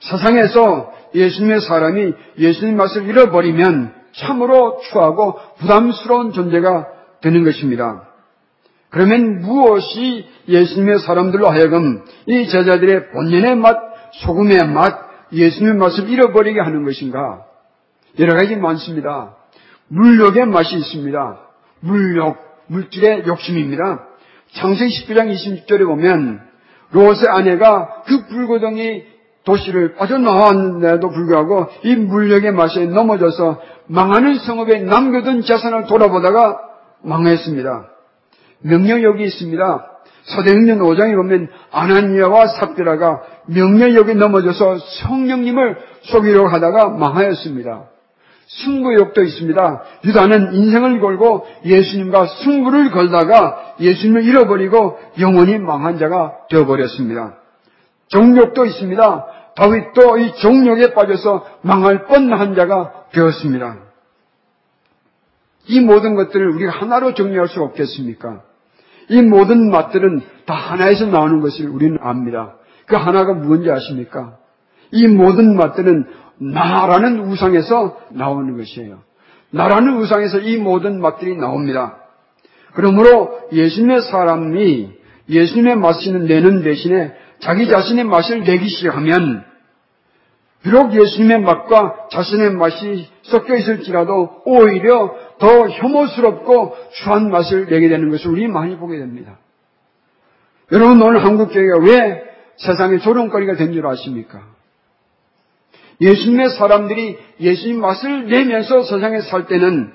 세상에서 0.00 0.92
예수님의 1.14 1.60
사람이 1.60 2.12
예수님 2.38 2.76
맛을 2.76 3.06
잃어버리면 3.06 3.94
참으로 4.16 4.80
추하고 4.90 5.38
부담스러운 5.58 6.32
존재가 6.32 6.86
되는 7.20 7.44
것입니다. 7.44 8.08
그러면 8.90 9.40
무엇이 9.40 10.26
예수님의 10.48 10.98
사람들로 10.98 11.48
하여금 11.48 12.04
이 12.26 12.48
제자들의 12.48 13.10
본연의 13.10 13.56
맛, 13.56 13.78
소금의 14.24 14.66
맛, 14.68 14.98
예수님의 15.32 15.76
맛을 15.76 16.10
잃어버리게 16.10 16.60
하는 16.60 16.84
것인가? 16.84 17.46
여러 18.18 18.34
가지 18.34 18.56
많습니다. 18.56 19.36
물욕의 19.88 20.46
맛이 20.46 20.76
있습니다. 20.76 21.40
물욕, 21.80 22.36
물질의 22.68 23.24
욕심입니다. 23.26 24.06
창세기 24.54 25.06
19장 25.06 25.32
26절에 25.32 25.84
보면 25.86 26.40
롯의 26.92 27.28
아내가 27.28 28.02
그 28.06 28.26
불고덩이 28.28 29.04
도시를 29.44 29.94
빠져나왔는데도 29.94 31.08
불구하고 31.10 31.68
이 31.82 31.96
물욕의 31.96 32.52
맛에 32.52 32.86
넘어져서 32.86 33.60
망하는 33.86 34.34
성읍에 34.38 34.80
남겨둔 34.82 35.42
재산을 35.42 35.86
돌아보다가 35.86 36.60
망했습니다. 37.02 37.88
명령력이 38.60 39.24
있습니다. 39.24 39.88
사도행전 40.24 40.78
5장에 40.78 41.16
보면 41.16 41.48
아나니아와 41.72 42.46
삽비라가 42.46 43.22
명령력이 43.46 44.14
넘어져서 44.14 44.78
성령님을 44.78 45.78
속이려고 46.02 46.48
하다가 46.48 46.90
망하였습니다. 46.90 47.91
승부욕도 48.60 49.22
있습니다. 49.22 49.82
유다는 50.04 50.54
인생을 50.54 51.00
걸고 51.00 51.46
예수님과 51.64 52.26
승부를 52.26 52.90
걸다가 52.90 53.76
예수님을 53.80 54.24
잃어버리고 54.24 54.98
영원히 55.20 55.58
망한 55.58 55.98
자가 55.98 56.46
되어버렸습니다. 56.50 57.36
정욕도 58.08 58.66
있습니다. 58.66 59.26
다윗도 59.56 60.18
이 60.18 60.34
정욕에 60.36 60.92
빠져서 60.92 61.46
망할 61.62 62.04
뻔한 62.04 62.54
자가 62.54 63.06
되었습니다. 63.12 63.78
이 65.68 65.80
모든 65.80 66.14
것들을 66.14 66.46
우리가 66.54 66.72
하나로 66.72 67.14
정리할 67.14 67.48
수 67.48 67.62
없겠습니까? 67.62 68.42
이 69.08 69.22
모든 69.22 69.70
맛들은 69.70 70.20
다 70.46 70.54
하나에서 70.54 71.06
나오는 71.06 71.40
것을 71.40 71.68
우리는 71.68 71.98
압니다. 72.02 72.56
그 72.86 72.96
하나가 72.96 73.32
무엇인지 73.32 73.70
아십니까? 73.70 74.36
이 74.90 75.06
모든 75.08 75.56
맛들은 75.56 76.06
나라는 76.50 77.20
우상에서 77.20 77.98
나오는 78.10 78.56
것이에요. 78.56 79.00
나라는 79.50 79.96
우상에서 79.98 80.40
이 80.40 80.56
모든 80.56 81.00
맛들이 81.00 81.36
나옵니다. 81.36 81.98
그러므로 82.74 83.38
예수님의 83.52 84.02
사람이 84.02 84.90
예수님의 85.28 85.76
맛을 85.76 86.26
내는 86.26 86.62
대신에 86.62 87.12
자기 87.40 87.68
자신의 87.68 88.04
맛을 88.04 88.44
내기 88.44 88.68
시작하면 88.68 89.44
비록 90.62 90.94
예수님의 90.94 91.40
맛과 91.40 92.08
자신의 92.12 92.52
맛이 92.52 93.08
섞여 93.22 93.54
있을지라도 93.56 94.42
오히려 94.44 95.14
더 95.38 95.68
혐오스럽고 95.68 96.76
추한 96.92 97.30
맛을 97.30 97.66
내게 97.66 97.88
되는 97.88 98.10
것을 98.10 98.30
우리 98.30 98.46
많이 98.48 98.76
보게 98.76 98.98
됩니다. 98.98 99.38
여러분 100.70 101.02
오늘 101.02 101.24
한국 101.24 101.52
교회가 101.52 101.78
왜 101.78 102.24
세상의 102.56 103.00
조롱거리가 103.00 103.56
된 103.56 103.72
줄 103.72 103.86
아십니까? 103.86 104.42
예수님의 106.02 106.50
사람들이 106.50 107.16
예수님 107.40 107.80
맛을 107.80 108.26
내면서 108.28 108.82
세상에 108.82 109.20
살 109.20 109.46
때는 109.46 109.92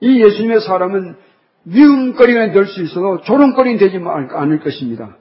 이 0.00 0.24
예수님의 0.24 0.60
사람은 0.60 1.16
미움거리가 1.64 2.52
될 2.52 2.66
수 2.66 2.82
있어도 2.82 3.20
조롱거리는 3.20 3.78
되지 3.78 4.00
않을 4.02 4.60
것입니다. 4.60 5.16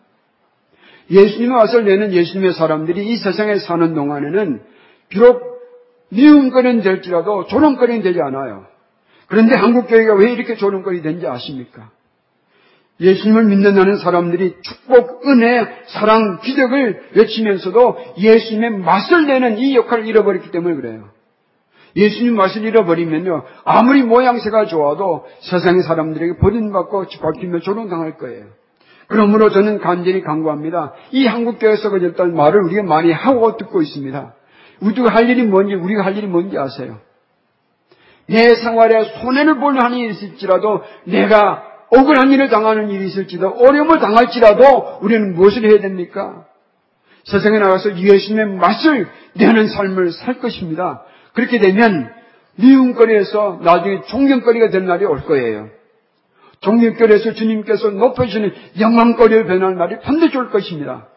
예수님의 1.11 1.57
와서 1.57 1.81
내는 1.81 2.13
예수님의 2.13 2.53
사람들이 2.53 3.07
이 3.07 3.17
세상에 3.17 3.57
사는 3.57 3.93
동안에는 3.93 4.61
비록 5.09 5.41
미움거리는 6.09 6.81
될지라도 6.81 7.45
조롱거리는 7.47 8.01
되지 8.01 8.19
않아요. 8.21 8.65
그런데 9.27 9.55
한국교회가 9.55 10.15
왜 10.15 10.31
이렇게 10.31 10.55
조롱거리 10.55 11.01
된지 11.01 11.27
아십니까? 11.27 11.91
예수님을 13.01 13.45
믿는 13.45 13.75
다는 13.75 13.97
사람들이 13.97 14.55
축복, 14.61 15.25
은혜, 15.27 15.65
사랑, 15.87 16.39
기적을 16.41 17.11
외치면서도 17.15 17.97
예수님의 18.17 18.79
맛을 18.79 19.25
내는 19.25 19.57
이 19.57 19.75
역할을 19.75 20.05
잃어버렸기 20.05 20.51
때문에 20.51 20.75
그래요. 20.75 21.09
예수님 21.95 22.35
맛을 22.35 22.65
잃어버리면요, 22.65 23.43
아무리 23.63 24.03
모양새가 24.03 24.65
좋아도 24.65 25.25
세상의 25.39 25.83
사람들에게 25.83 26.37
버림받고 26.37 27.07
짓밟히며 27.07 27.59
조롱당할 27.59 28.17
거예요. 28.17 28.45
그러므로 29.07 29.49
저는 29.49 29.79
간절히 29.79 30.21
강구합니다. 30.21 30.93
이 31.11 31.25
한국교회에서 31.25 31.89
그랬던 31.89 32.35
말을 32.35 32.61
우리가 32.63 32.83
많이 32.83 33.11
하고 33.11 33.57
듣고 33.57 33.81
있습니다. 33.81 34.35
우리가 34.81 35.13
할 35.13 35.29
일이 35.29 35.43
뭔지, 35.43 35.73
우리가 35.73 36.05
할 36.05 36.15
일이 36.15 36.27
뭔지 36.27 36.57
아세요? 36.57 36.99
내 38.27 38.53
생활에 38.55 39.03
손해를 39.21 39.59
보는 39.59 39.81
한이 39.81 40.07
있을지라도 40.09 40.83
내가 41.05 41.68
억울한 41.91 42.31
일을 42.31 42.49
당하는 42.49 42.89
일이 42.89 43.07
있을지도 43.07 43.49
어려움을 43.49 43.99
당할지라도 43.99 44.99
우리는 45.01 45.33
무엇을 45.33 45.63
해야 45.69 45.79
됩니까? 45.79 46.45
세상에 47.25 47.59
나가서 47.59 47.97
예수님의 47.97 48.57
맛을 48.57 49.07
내는 49.33 49.67
삶을 49.67 50.11
살 50.11 50.39
것입니다. 50.39 51.03
그렇게 51.33 51.59
되면 51.59 52.11
미움거리에서 52.55 53.59
나중에 53.63 54.01
존경거리가 54.07 54.69
될 54.69 54.85
날이 54.85 55.05
올 55.05 55.23
거예요. 55.23 55.69
존경거리에서 56.61 57.33
주님께서 57.33 57.91
높여주시는 57.91 58.53
영광거리를 58.79 59.45
변할 59.45 59.75
날이 59.75 59.99
반드시 60.01 60.37
올 60.37 60.49
것입니다. 60.49 61.07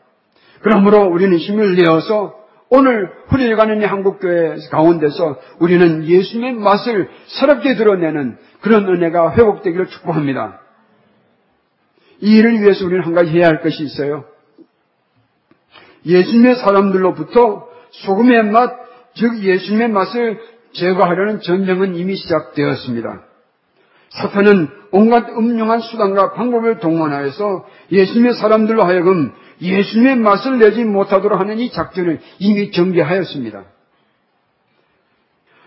그러므로 0.61 1.03
우리는 1.07 1.37
힘을 1.37 1.75
내어서 1.77 2.35
오늘 2.75 3.11
이 3.39 3.85
한국교회 3.85 4.57
가운데서 4.71 5.37
우리는 5.59 6.07
예수님의 6.07 6.55
맛을 6.55 7.11
새롭게 7.27 7.75
드러내는 7.75 8.39
그런 8.61 8.89
은혜가 8.89 9.33
회복되기를 9.33 9.89
축복합니다. 9.89 10.62
이 12.23 12.37
일을 12.37 12.61
위해서 12.61 12.87
우리는 12.87 13.03
한 13.05 13.15
가지 13.15 13.33
해야 13.33 13.49
할 13.49 13.61
것이 13.61 13.83
있어요. 13.83 14.25
예수님의 16.07 16.57
사람들로부터 16.57 17.69
소금의 17.91 18.45
맛, 18.45 18.73
즉 19.15 19.43
예수님의 19.43 19.89
맛을 19.89 20.41
제거하려는 20.73 21.41
전쟁은 21.41 21.97
이미 21.97 22.17
시작되었습니다. 22.17 23.25
사탄은 24.11 24.69
온갖 24.93 25.29
음흉한 25.31 25.81
수단과 25.81 26.33
방법을 26.35 26.79
동원하여서 26.79 27.67
예수님의 27.91 28.35
사람들로 28.35 28.85
하여금 28.85 29.33
예수님의 29.61 30.17
맛을 30.17 30.59
내지 30.59 30.85
못하도록 30.85 31.39
하는 31.39 31.59
이 31.59 31.71
작전을 31.73 32.21
이미 32.39 32.71
전개하였습니다. 32.71 33.65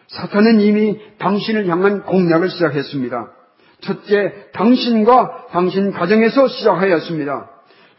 사탄은 0.07 0.61
이미 0.61 0.99
당신을 1.17 1.67
향한 1.67 2.03
공략을 2.03 2.49
시작했습니다. 2.49 3.34
첫째, 3.81 4.33
당신과 4.53 5.47
당신 5.51 5.91
가정에서 5.91 6.47
시작하였습니다. 6.47 7.49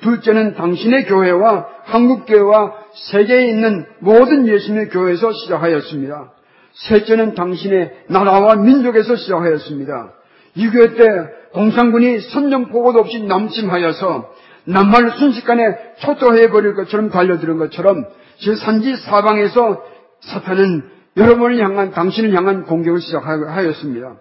둘째는 0.01 0.55
당신의 0.55 1.07
교회와 1.07 1.67
한국교회와 1.85 2.75
세계에 3.11 3.47
있는 3.49 3.87
모든 4.01 4.47
예수님의 4.47 4.89
교회에서 4.91 5.33
시작하였습니다. 5.33 6.33
셋째는 6.75 7.35
당신의 7.35 8.05
나라와 8.09 8.57
민족에서 8.57 9.17
시작하였습니다. 9.17 10.13
유교 10.59 10.95
때 10.95 11.07
공산군이 11.53 12.21
선전포고도 12.21 13.01
없이 13.01 13.23
남침하여서 13.23 14.31
남한을 14.65 15.13
순식간에 15.13 15.63
초토해버릴 16.01 16.75
것처럼 16.75 17.09
달려드는 17.09 17.57
것처럼 17.57 18.05
제 18.39 18.55
산지 18.57 18.97
사방에서 18.97 19.83
사탄은 20.21 20.91
여러분을 21.17 21.59
향한 21.63 21.93
당신을 21.93 22.35
향한 22.35 22.65
공격을 22.65 23.01
시작하였습니다. 23.01 24.17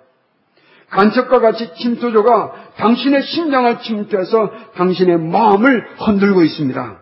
간첩과 0.90 1.40
같이 1.40 1.74
침투조가 1.76 2.54
당신의 2.78 3.24
심장을 3.24 3.80
침투해서 3.80 4.52
당신의 4.76 5.20
마음을 5.20 5.86
흔들고 5.98 6.44
있습니다. 6.44 6.98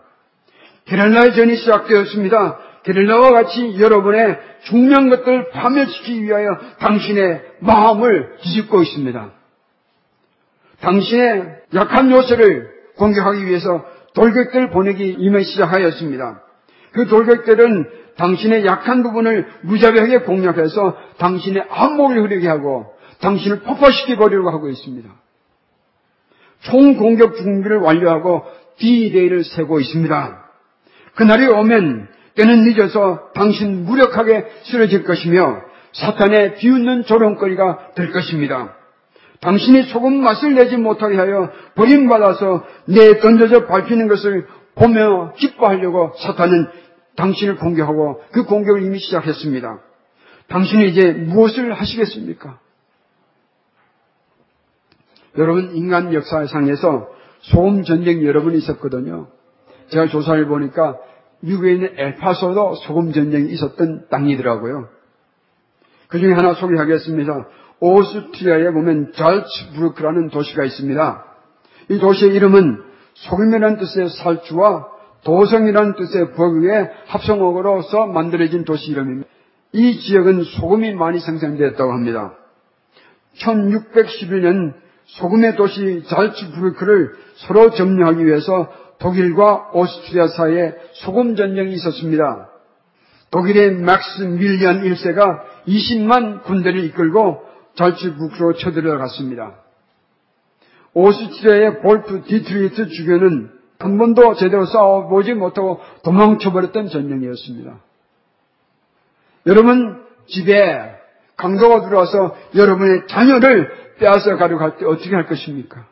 게릴라의 0.86 1.34
전이 1.34 1.56
시작되었습니다. 1.58 2.60
게릴라와 2.84 3.32
같이 3.32 3.80
여러분의 3.80 4.40
중요한 4.66 5.10
것들을 5.10 5.52
파멸시키기 5.52 6.24
위하여 6.24 6.58
당신의 6.80 7.42
마음을 7.60 8.38
뒤집고 8.42 8.82
있습니다. 8.82 9.32
당신의 10.82 11.62
약한 11.76 12.12
요소를 12.12 12.70
공격하기 12.98 13.46
위해서 13.46 13.86
돌격들 14.14 14.70
보내기 14.70 15.16
이미 15.18 15.44
시작하였습니다. 15.44 16.42
그 16.92 17.08
돌격들은 17.08 17.90
당신의 18.18 18.66
약한 18.66 19.02
부분을 19.02 19.48
무자비하게 19.62 20.20
공략해서 20.20 20.96
당신의 21.18 21.66
안목을 21.70 22.22
흐르게 22.24 22.48
하고 22.48 22.93
당신을 23.24 23.62
폭파시켜 23.62 24.18
버리려고 24.18 24.52
하고 24.52 24.70
있습니다. 24.70 25.10
총 26.64 26.98
공격 26.98 27.36
준비를 27.38 27.78
완료하고 27.78 28.44
D-Day를 28.78 29.44
세고 29.44 29.80
있습니다. 29.80 30.44
그날이 31.16 31.48
오면 31.48 32.10
때는 32.36 32.64
늦어서 32.64 33.32
당신 33.34 33.86
무력하게 33.86 34.46
쓰러질 34.64 35.04
것이며 35.04 35.62
사탄의 35.94 36.56
비웃는 36.56 37.06
조롱거리가 37.06 37.94
될 37.96 38.12
것입니다. 38.12 38.76
당신이 39.42 39.84
소금 39.84 40.24
맛을 40.24 40.56
내지 40.56 40.78
못하게 40.78 41.18
하여 41.18 41.52
버림받아서 41.76 42.66
내 42.88 43.20
던져져 43.20 43.68
밟히는 43.68 44.08
것을 44.08 44.48
보며 44.76 45.34
기뻐하려고 45.34 46.14
사탄은 46.18 46.68
당신을 47.16 47.58
공격하고 47.58 48.22
그 48.32 48.46
공격을 48.46 48.84
이미 48.84 49.00
시작했습니다. 49.00 49.80
당신이 50.48 50.90
이제 50.90 51.12
무엇을 51.12 51.74
하시겠습니까? 51.74 52.63
여러분 55.38 55.76
인간 55.76 56.14
역사상에서 56.14 57.08
소음 57.42 57.84
전쟁이 57.84 58.26
여러 58.26 58.44
번 58.44 58.54
있었거든요. 58.54 59.28
제가 59.90 60.08
조사를 60.08 60.46
보니까 60.48 60.98
미국에 61.42 61.74
있는 61.74 61.94
엘파소도 61.98 62.76
소금 62.76 63.12
전쟁이 63.12 63.52
있었던 63.52 64.08
땅이더라고요. 64.10 64.88
그 66.08 66.20
중에 66.20 66.34
하나 66.34 66.54
소개하겠습니다. 66.54 67.48
오스트리아에 67.80 68.72
보면 68.72 69.12
잘츠부르크라는 69.14 70.30
도시가 70.30 70.64
있습니다. 70.64 71.26
이 71.90 72.00
도시의 72.00 72.34
이름은 72.36 72.82
소금이라는 73.14 73.78
뜻의 73.78 74.10
살주와 74.10 74.88
도성이라는 75.26 75.96
뜻의 75.96 76.34
버그의 76.34 76.92
합성어로서 77.08 78.08
만들어진 78.08 78.64
도시 78.64 78.92
이름입니다. 78.92 79.28
이 79.74 80.00
지역은 80.00 80.44
소금이 80.44 80.94
많이 80.94 81.20
생산되었다고 81.20 81.92
합니다. 81.92 82.34
1611년 83.40 84.74
소금의 85.06 85.56
도시 85.56 86.04
잘츠부르크를 86.08 87.14
서로 87.36 87.72
점령하기 87.72 88.26
위해서 88.26 88.72
독일과 89.00 89.72
오스트리아 89.74 90.28
사이에 90.28 90.74
소금 90.94 91.36
전쟁이 91.36 91.74
있었습니다. 91.74 92.50
독일의 93.32 93.76
맥스 93.76 94.22
밀리안 94.22 94.84
1세가 94.84 95.42
20만 95.68 96.44
군대를 96.44 96.84
이끌고 96.86 97.42
잘츠부르크로 97.76 98.54
쳐들어갔습니다. 98.54 99.56
오스트리아의 100.94 101.82
볼프 101.82 102.24
디트리트 102.26 102.90
주교는 102.90 103.52
한 103.80 103.98
번도 103.98 104.36
제대로 104.36 104.66
싸워보지 104.66 105.34
못하고 105.34 105.82
도망쳐버렸던 106.04 106.88
전쟁이었습니다. 106.88 107.80
여러분 109.48 110.06
집에 110.28 110.96
강도가 111.36 111.82
들어와서 111.82 112.36
여러분의 112.56 113.08
자녀를 113.08 113.83
빼앗아 114.00 114.36
가려고 114.38 114.64
할 114.64 114.78
때 114.78 114.86
어떻게 114.86 115.14
할 115.14 115.26
것입니까? 115.28 115.86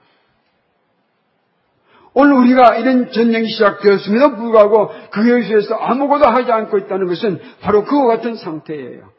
오늘 2.14 2.34
우리가 2.34 2.76
이런 2.76 3.12
전쟁이 3.12 3.50
시작되었음에도 3.50 4.36
불구하고 4.36 4.92
그에 5.12 5.32
의해서 5.32 5.76
아무것도 5.76 6.26
하지 6.28 6.52
않고 6.52 6.78
있다는 6.80 7.08
것은 7.08 7.40
바로 7.62 7.86
그와 7.86 8.18
같은 8.18 8.36
상태예요. 8.36 9.10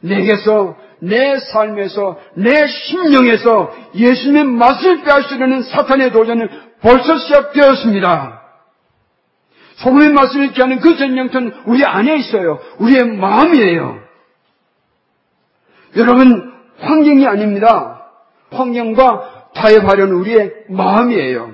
내게서, 0.00 0.76
내 1.00 1.38
삶에서, 1.38 2.18
내 2.34 2.66
심령에서 2.66 3.72
예수님의 3.94 4.44
맛을 4.44 5.02
빼앗으려는 5.02 5.62
사탄의 5.62 6.12
도전은 6.12 6.48
벌써 6.80 7.18
시작되었습니다. 7.18 8.42
소금의 9.76 10.10
맛을 10.10 10.44
잃게 10.44 10.62
하는 10.62 10.80
그 10.80 10.96
전쟁터는 10.96 11.62
우리 11.66 11.84
안에 11.84 12.16
있어요. 12.16 12.60
우리의 12.78 13.16
마음이에요. 13.16 14.00
여러분, 15.96 16.51
환경이 16.82 17.26
아닙니다. 17.26 18.10
환경과 18.50 19.50
타협하려는 19.54 20.14
우리의 20.16 20.52
마음이에요. 20.68 21.52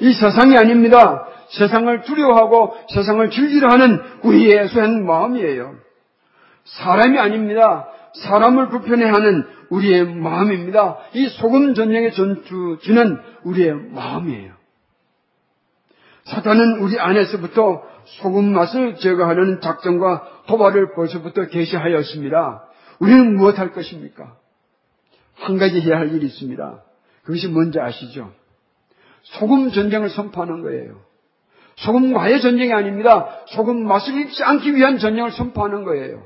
이 0.00 0.12
세상이 0.12 0.56
아닙니다. 0.56 1.26
세상을 1.50 2.02
두려워하고 2.02 2.74
세상을 2.94 3.30
즐기려 3.30 3.68
하는 3.68 4.00
우리의 4.22 4.68
소한 4.68 5.04
마음이에요. 5.04 5.74
사람이 6.64 7.18
아닙니다. 7.18 7.88
사람을 8.14 8.68
불편해하는 8.68 9.44
우리의 9.70 10.04
마음입니다. 10.04 10.98
이 11.14 11.28
소금 11.28 11.74
전쟁의 11.74 12.12
전투지는 12.12 13.18
우리의 13.44 13.74
마음이에요. 13.74 14.52
사탄은 16.24 16.78
우리 16.80 16.98
안에서부터 17.00 17.82
소금 18.04 18.52
맛을 18.52 18.96
제거하려는 18.96 19.60
작전과 19.60 20.22
도발을 20.46 20.94
벌써부터 20.94 21.46
개시하였습니다. 21.48 22.62
우리는 23.02 23.34
무엇할 23.34 23.72
것입니까? 23.72 24.36
한 25.34 25.58
가지 25.58 25.80
해야 25.80 25.98
할 25.98 26.14
일이 26.14 26.26
있습니다. 26.26 26.84
그것이 27.24 27.48
뭔지 27.48 27.80
아시죠? 27.80 28.32
소금 29.22 29.72
전쟁을 29.72 30.08
선포하는 30.08 30.62
거예요. 30.62 31.00
소금과의 31.78 32.40
전쟁이 32.40 32.72
아닙니다. 32.72 33.40
소금 33.48 33.84
맛을 33.88 34.14
잃지 34.14 34.44
않기 34.44 34.76
위한 34.76 34.98
전쟁을 34.98 35.32
선포하는 35.32 35.82
거예요. 35.82 36.24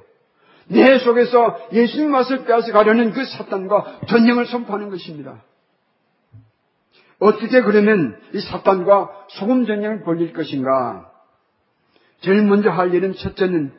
내 0.67 0.99
속에서 0.99 1.59
예수님 1.73 2.11
맛을 2.11 2.45
빼앗아가려는 2.45 3.13
그 3.13 3.25
사탄과 3.25 4.01
전쟁을 4.09 4.45
선포하는 4.45 4.91
것입니다. 4.91 5.43
어떻게 7.19 7.63
그러면 7.63 8.21
이 8.35 8.41
사탄과 8.41 9.29
소금 9.29 9.65
전쟁을 9.65 10.03
벌릴 10.03 10.35
것인가? 10.35 11.11
제일 12.21 12.43
먼저 12.43 12.69
할 12.69 12.93
일은 12.93 13.15
첫째는 13.15 13.73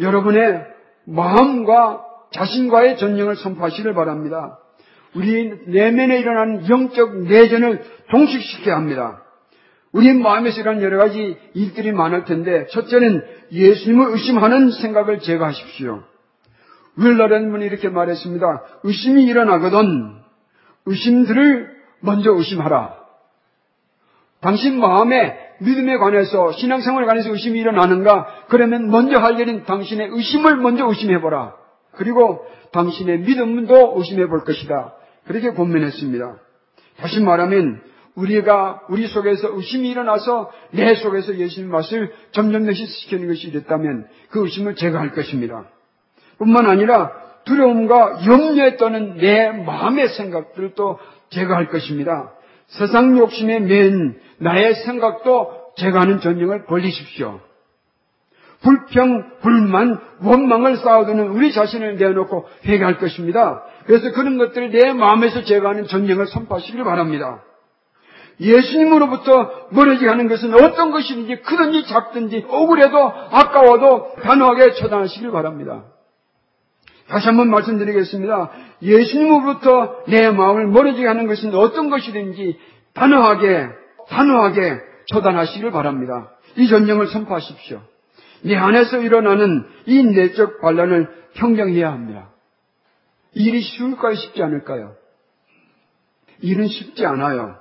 여러분의 0.00 0.66
마음과 1.06 2.05
자신과의 2.32 2.98
전쟁을 2.98 3.36
선포하시길 3.36 3.94
바랍니다. 3.94 4.58
우리 5.14 5.50
내면에 5.66 6.18
일어나는 6.18 6.68
영적 6.68 7.22
내전을 7.22 7.82
종식시켜야 8.10 8.76
합니다. 8.76 9.22
우리 9.92 10.12
마음에서 10.12 10.60
일어나는 10.60 10.84
여러 10.84 10.98
가지 10.98 11.38
일들이 11.54 11.92
많을 11.92 12.24
텐데 12.24 12.66
첫째는 12.66 13.24
예수님을 13.50 14.10
의심하는 14.10 14.70
생각을 14.70 15.20
제거하십시오. 15.20 16.02
윌러라는 16.96 17.50
분이 17.50 17.64
이렇게 17.64 17.88
말했습니다. 17.88 18.62
의심이 18.82 19.24
일어나거든 19.24 20.16
의심들을 20.86 21.76
먼저 22.00 22.32
의심하라. 22.32 22.94
당신 24.40 24.78
마음에 24.78 25.38
믿음에 25.60 25.96
관해서 25.96 26.52
신앙생활에 26.52 27.06
관해서 27.06 27.30
의심이 27.30 27.58
일어나는가? 27.58 28.26
그러면 28.48 28.88
먼저 28.90 29.18
할 29.18 29.40
일은 29.40 29.64
당신의 29.64 30.08
의심을 30.12 30.56
먼저 30.56 30.86
의심해보라. 30.86 31.54
그리고 31.96 32.46
당신의 32.72 33.20
믿음도 33.20 33.94
의심해 33.96 34.26
볼 34.26 34.44
것이다. 34.44 34.94
그렇게 35.26 35.50
고민했습니다. 35.50 36.36
다시 36.98 37.20
말하면 37.20 37.80
우리가 38.14 38.82
우리 38.88 39.06
속에서 39.06 39.54
의심이 39.54 39.90
일어나서 39.90 40.50
내 40.70 40.94
속에서 40.94 41.36
예수님 41.36 41.70
맛을 41.70 42.12
점점 42.32 42.64
내시시키는 42.64 43.28
것이 43.28 43.48
이랬다면 43.48 44.06
그 44.30 44.42
의심을 44.44 44.74
제거할 44.74 45.12
것입니다. 45.12 45.66
뿐만 46.38 46.66
아니라 46.66 47.12
두려움과 47.44 48.26
염려에 48.26 48.76
떠는 48.76 49.18
내 49.18 49.50
마음의 49.50 50.08
생각들도 50.08 50.98
제거할 51.30 51.68
것입니다. 51.68 52.32
세상 52.68 53.16
욕심에 53.18 53.60
맨 53.60 54.18
나의 54.38 54.74
생각도 54.74 55.72
제거하는 55.76 56.20
전쟁을 56.20 56.64
벌리십시오. 56.64 57.40
불평, 58.62 59.38
불만, 59.40 59.98
원망을 60.22 60.76
쌓아두는 60.78 61.28
우리 61.28 61.52
자신을 61.52 61.96
내어놓고 61.96 62.48
회개할 62.66 62.98
것입니다. 62.98 63.62
그래서 63.86 64.12
그런 64.12 64.38
것들을 64.38 64.70
내 64.70 64.92
마음에서 64.92 65.44
제거하는 65.44 65.86
전쟁을 65.86 66.26
선포하시길 66.26 66.82
바랍니다. 66.84 67.42
예수님으로부터 68.40 69.68
멀어지게 69.70 70.08
하는 70.08 70.28
것은 70.28 70.54
어떤 70.54 70.90
것이든지 70.90 71.42
크든지 71.42 71.86
작든지 71.86 72.46
억울해도 72.48 72.98
아까워도 72.98 74.16
단호하게 74.22 74.74
처단하시길 74.74 75.30
바랍니다. 75.30 75.84
다시 77.08 77.28
한번 77.28 77.50
말씀드리겠습니다. 77.50 78.50
예수님으로부터 78.82 80.04
내 80.08 80.30
마음을 80.30 80.66
멀어지게 80.66 81.06
하는 81.06 81.26
것은 81.26 81.54
어떤 81.54 81.88
것이든지 81.88 82.58
단호하게, 82.94 83.68
단호하게 84.08 84.80
처단하시길 85.12 85.70
바랍니다. 85.70 86.32
이 86.56 86.68
전쟁을 86.68 87.06
선포하십시오. 87.06 87.80
내 88.46 88.54
안에서 88.54 88.98
일어나는 88.98 89.64
이 89.86 90.02
내적 90.02 90.60
반란을 90.60 91.10
평정해야 91.34 91.92
합니다. 91.92 92.30
일이 93.34 93.60
쉬울까요? 93.60 94.14
쉽지 94.14 94.42
않을까요? 94.42 94.94
일은 96.40 96.68
쉽지 96.68 97.04
않아요. 97.04 97.56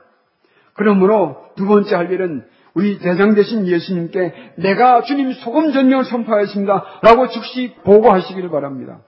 그러므로 0.74 1.38
두 1.56 1.66
번째 1.66 1.96
할 1.96 2.12
일은 2.12 2.46
우리 2.76 3.00
대장 3.00 3.34
되신 3.34 3.68
예수님께 3.68 4.54
내가 4.58 5.02
주님 5.02 5.32
소금 5.34 5.72
전쟁을 5.72 6.06
선포하였습니다. 6.06 7.00
라고 7.02 7.30
즉시 7.30 7.74
보고하시기를 7.84 8.50
바랍니다. 8.50 9.02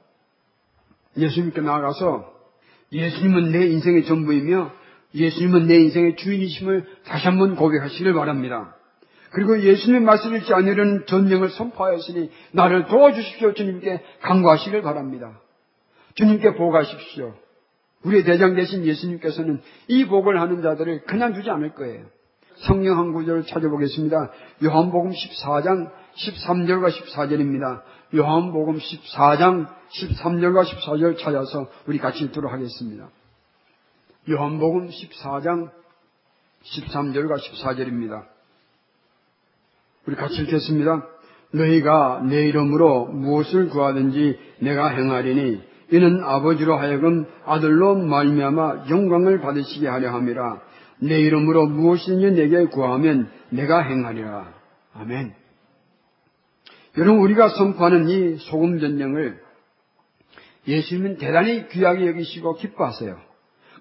예수님께 1.18 1.62
나아가서 1.62 2.34
예수님은 2.92 3.52
내 3.52 3.68
인생의 3.68 4.06
전부이며 4.06 4.72
예수님은 5.14 5.68
내 5.68 5.76
인생의 5.76 6.16
주인이심을 6.16 6.86
다시 7.06 7.28
한번 7.28 7.56
고백하시길 7.56 8.14
바랍니다. 8.14 8.77
그리고 9.32 9.62
예수님의 9.62 10.02
말씀을 10.02 10.40
잃지 10.40 10.54
않으려는 10.54 11.06
전쟁을 11.06 11.50
선포하였으니 11.50 12.32
나를 12.52 12.86
도와주십시오. 12.86 13.54
주님께 13.54 14.02
강구하시길 14.22 14.82
바랍니다. 14.82 15.40
주님께 16.16 16.56
보고하십시오. 16.56 17.36
우리의 18.04 18.24
대장 18.24 18.56
되신 18.56 18.86
예수님께서는 18.86 19.62
이 19.88 20.06
복을 20.06 20.40
하는 20.40 20.62
자들을 20.62 21.04
그냥 21.04 21.34
두지 21.34 21.50
않을 21.50 21.74
거예요. 21.74 22.06
성령 22.58 22.98
한 22.98 23.14
구절을 23.14 23.46
찾아보겠습니다. 23.46 24.32
요한복음 24.64 25.12
14장 25.12 25.92
13절과 26.16 26.90
14절입니다. 26.90 27.82
요한복음 28.16 28.78
14장 28.78 29.68
13절과 29.90 30.64
14절 30.64 31.20
찾아서 31.20 31.70
우리 31.86 32.00
같이 32.00 32.24
읽도록 32.24 32.52
하겠습니다. 32.52 33.10
요한복음 34.30 34.90
14장 34.90 35.70
13절과 36.64 37.38
14절입니다. 37.38 38.37
우리 40.08 40.16
같이 40.16 40.42
읽겠습니다. 40.42 41.06
너희가 41.52 42.24
내 42.30 42.48
이름으로 42.48 43.08
무엇을 43.08 43.68
구하든지 43.68 44.40
내가 44.62 44.88
행하리니 44.88 45.62
이는 45.92 46.24
아버지로 46.24 46.78
하여금 46.78 47.26
아들로 47.46 47.96
말미암아 47.96 48.86
영광을 48.90 49.42
받으시게 49.42 49.86
하려 49.88 50.12
함이라. 50.14 50.62
내 51.00 51.20
이름으로 51.20 51.68
무엇이든지 51.68 52.32
내게 52.32 52.66
구하면 52.68 53.30
내가 53.50 53.82
행하리라. 53.82 54.54
아멘. 54.94 55.34
여러분 56.98 57.20
우리가 57.22 57.50
선포하는 57.50 58.08
이 58.08 58.38
소금 58.38 58.80
전쟁을 58.80 59.42
예수님은 60.68 61.18
대단히 61.18 61.68
귀하게 61.68 62.08
여기시고 62.08 62.56
기뻐하세요. 62.56 63.18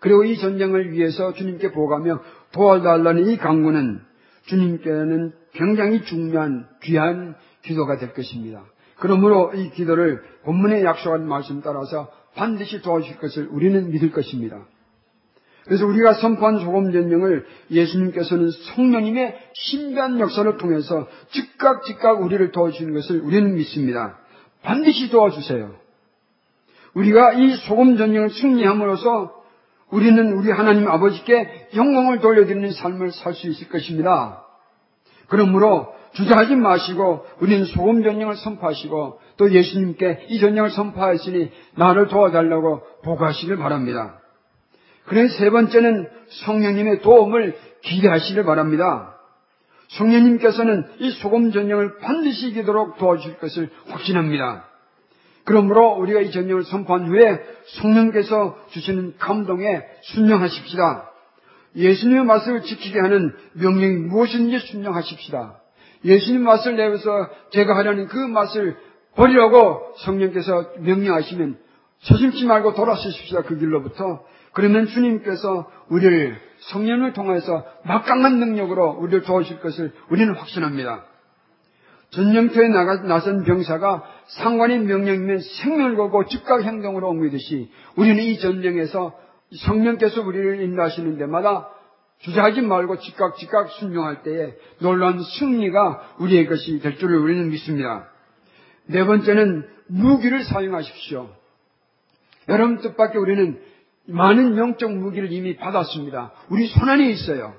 그리고 0.00 0.24
이 0.24 0.36
전쟁을 0.36 0.90
위해서 0.90 1.32
주님께 1.34 1.70
보가며 1.70 2.20
도와달라는 2.52 3.28
이 3.28 3.36
강구는 3.36 4.00
주님께는 4.46 5.32
굉장히 5.52 6.04
중요한 6.04 6.66
귀한 6.82 7.34
기도가 7.62 7.98
될 7.98 8.12
것입니다. 8.12 8.64
그러므로 8.96 9.52
이 9.54 9.70
기도를 9.70 10.22
본문에 10.44 10.82
약속한 10.82 11.26
말씀 11.28 11.60
따라서 11.60 12.10
반드시 12.34 12.80
도와주실 12.80 13.18
것을 13.18 13.48
우리는 13.50 13.90
믿을 13.90 14.10
것입니다. 14.10 14.66
그래서 15.64 15.84
우리가 15.84 16.14
선포한 16.14 16.60
소금 16.60 16.92
전쟁을 16.92 17.44
예수님께서는 17.70 18.50
성령님의 18.50 19.36
신비한 19.52 20.20
역사를 20.20 20.56
통해서 20.58 21.08
즉각 21.30 21.84
즉각 21.84 22.22
우리를 22.22 22.52
도와주시는 22.52 22.94
것을 22.94 23.20
우리는 23.20 23.54
믿습니다. 23.56 24.18
반드시 24.62 25.10
도와주세요. 25.10 25.74
우리가 26.94 27.32
이 27.32 27.56
소금 27.56 27.96
전쟁을 27.96 28.30
승리함으로써 28.30 29.35
우리는 29.90 30.32
우리 30.32 30.50
하나님 30.50 30.88
아버지께 30.88 31.68
영광을 31.74 32.20
돌려드리는 32.20 32.70
삶을 32.72 33.12
살 33.12 33.34
수 33.34 33.48
있을 33.48 33.68
것입니다. 33.68 34.44
그러므로 35.28 35.94
주저하지 36.14 36.56
마시고 36.56 37.26
우리는 37.40 37.64
소금 37.66 38.02
전쟁을 38.02 38.36
선포하시고 38.36 39.20
또 39.36 39.52
예수님께 39.52 40.26
이 40.28 40.40
전쟁을 40.40 40.70
선포하시니 40.70 41.50
나를 41.76 42.08
도와달라고 42.08 42.82
보고하시길 43.04 43.56
바랍니다. 43.58 44.20
그래서 45.04 45.38
세 45.38 45.50
번째는 45.50 46.08
성령님의 46.44 47.00
도움을 47.02 47.56
기대하시길 47.82 48.44
바랍니다. 48.44 49.16
성령님께서는 49.88 50.84
이 50.98 51.10
소금 51.10 51.52
전쟁을 51.52 51.98
반드시 51.98 52.48
이기도록 52.48 52.98
도와주실 52.98 53.38
것을 53.38 53.70
확신합니다. 53.88 54.64
그러므로 55.46 55.92
우리가 55.92 56.20
이 56.20 56.32
전쟁을 56.32 56.64
선포한 56.64 57.06
후에 57.06 57.40
성령께서 57.80 58.58
주시는 58.70 59.14
감동에 59.18 59.82
순종하십시다. 60.02 61.12
예수님의 61.76 62.24
말씀을 62.24 62.62
지키게 62.62 62.98
하는 62.98 63.32
명령이 63.54 63.94
무엇인지 63.94 64.58
순종하십시다. 64.58 65.60
예수님 66.04 66.42
맛을 66.42 66.76
내어서 66.76 67.30
제가 67.52 67.76
하려는 67.76 68.08
그 68.08 68.18
맛을 68.18 68.76
버리라고 69.14 69.94
성령께서 69.98 70.72
명령하시면 70.80 71.58
서심치 72.00 72.44
말고 72.44 72.74
돌아서십시다. 72.74 73.42
그 73.42 73.56
길로부터. 73.56 74.24
그러면 74.52 74.86
주님께서 74.86 75.70
우리를 75.90 76.40
성령을 76.72 77.12
통해서 77.12 77.64
막강한 77.84 78.40
능력으로 78.40 78.96
우리를 78.98 79.22
도우실 79.22 79.60
것을 79.60 79.92
우리는 80.10 80.34
확신합니다. 80.34 81.04
전쟁터에 82.16 82.68
나가, 82.68 83.02
나선 83.02 83.44
병사가 83.44 84.02
상관의 84.38 84.80
명령이면 84.80 85.38
생명을 85.38 85.96
걸고 85.96 86.26
즉각 86.26 86.62
행동으로 86.62 87.10
옮기듯이 87.10 87.70
우리는 87.96 88.22
이 88.22 88.38
전쟁에서 88.38 89.14
성령께서 89.66 90.22
우리를 90.22 90.62
인도하시는 90.62 91.18
데마다 91.18 91.68
주저하지 92.20 92.62
말고 92.62 92.98
즉각 93.00 93.36
즉각 93.36 93.68
순종할 93.72 94.22
때에 94.22 94.54
놀라운 94.80 95.20
승리가 95.22 96.16
우리의 96.18 96.46
것이 96.46 96.80
될 96.80 96.96
줄을 96.96 97.18
우리는 97.18 97.50
믿습니다. 97.50 98.08
네 98.86 99.04
번째는 99.04 99.68
무기를 99.88 100.42
사용하십시오. 100.42 101.28
여러분 102.48 102.78
뜻밖의 102.78 103.20
우리는 103.20 103.60
많은 104.06 104.56
영적 104.56 104.90
무기를 104.90 105.30
이미 105.32 105.56
받았습니다. 105.56 106.32
우리 106.48 106.66
손안에 106.66 107.10
있어요. 107.10 107.54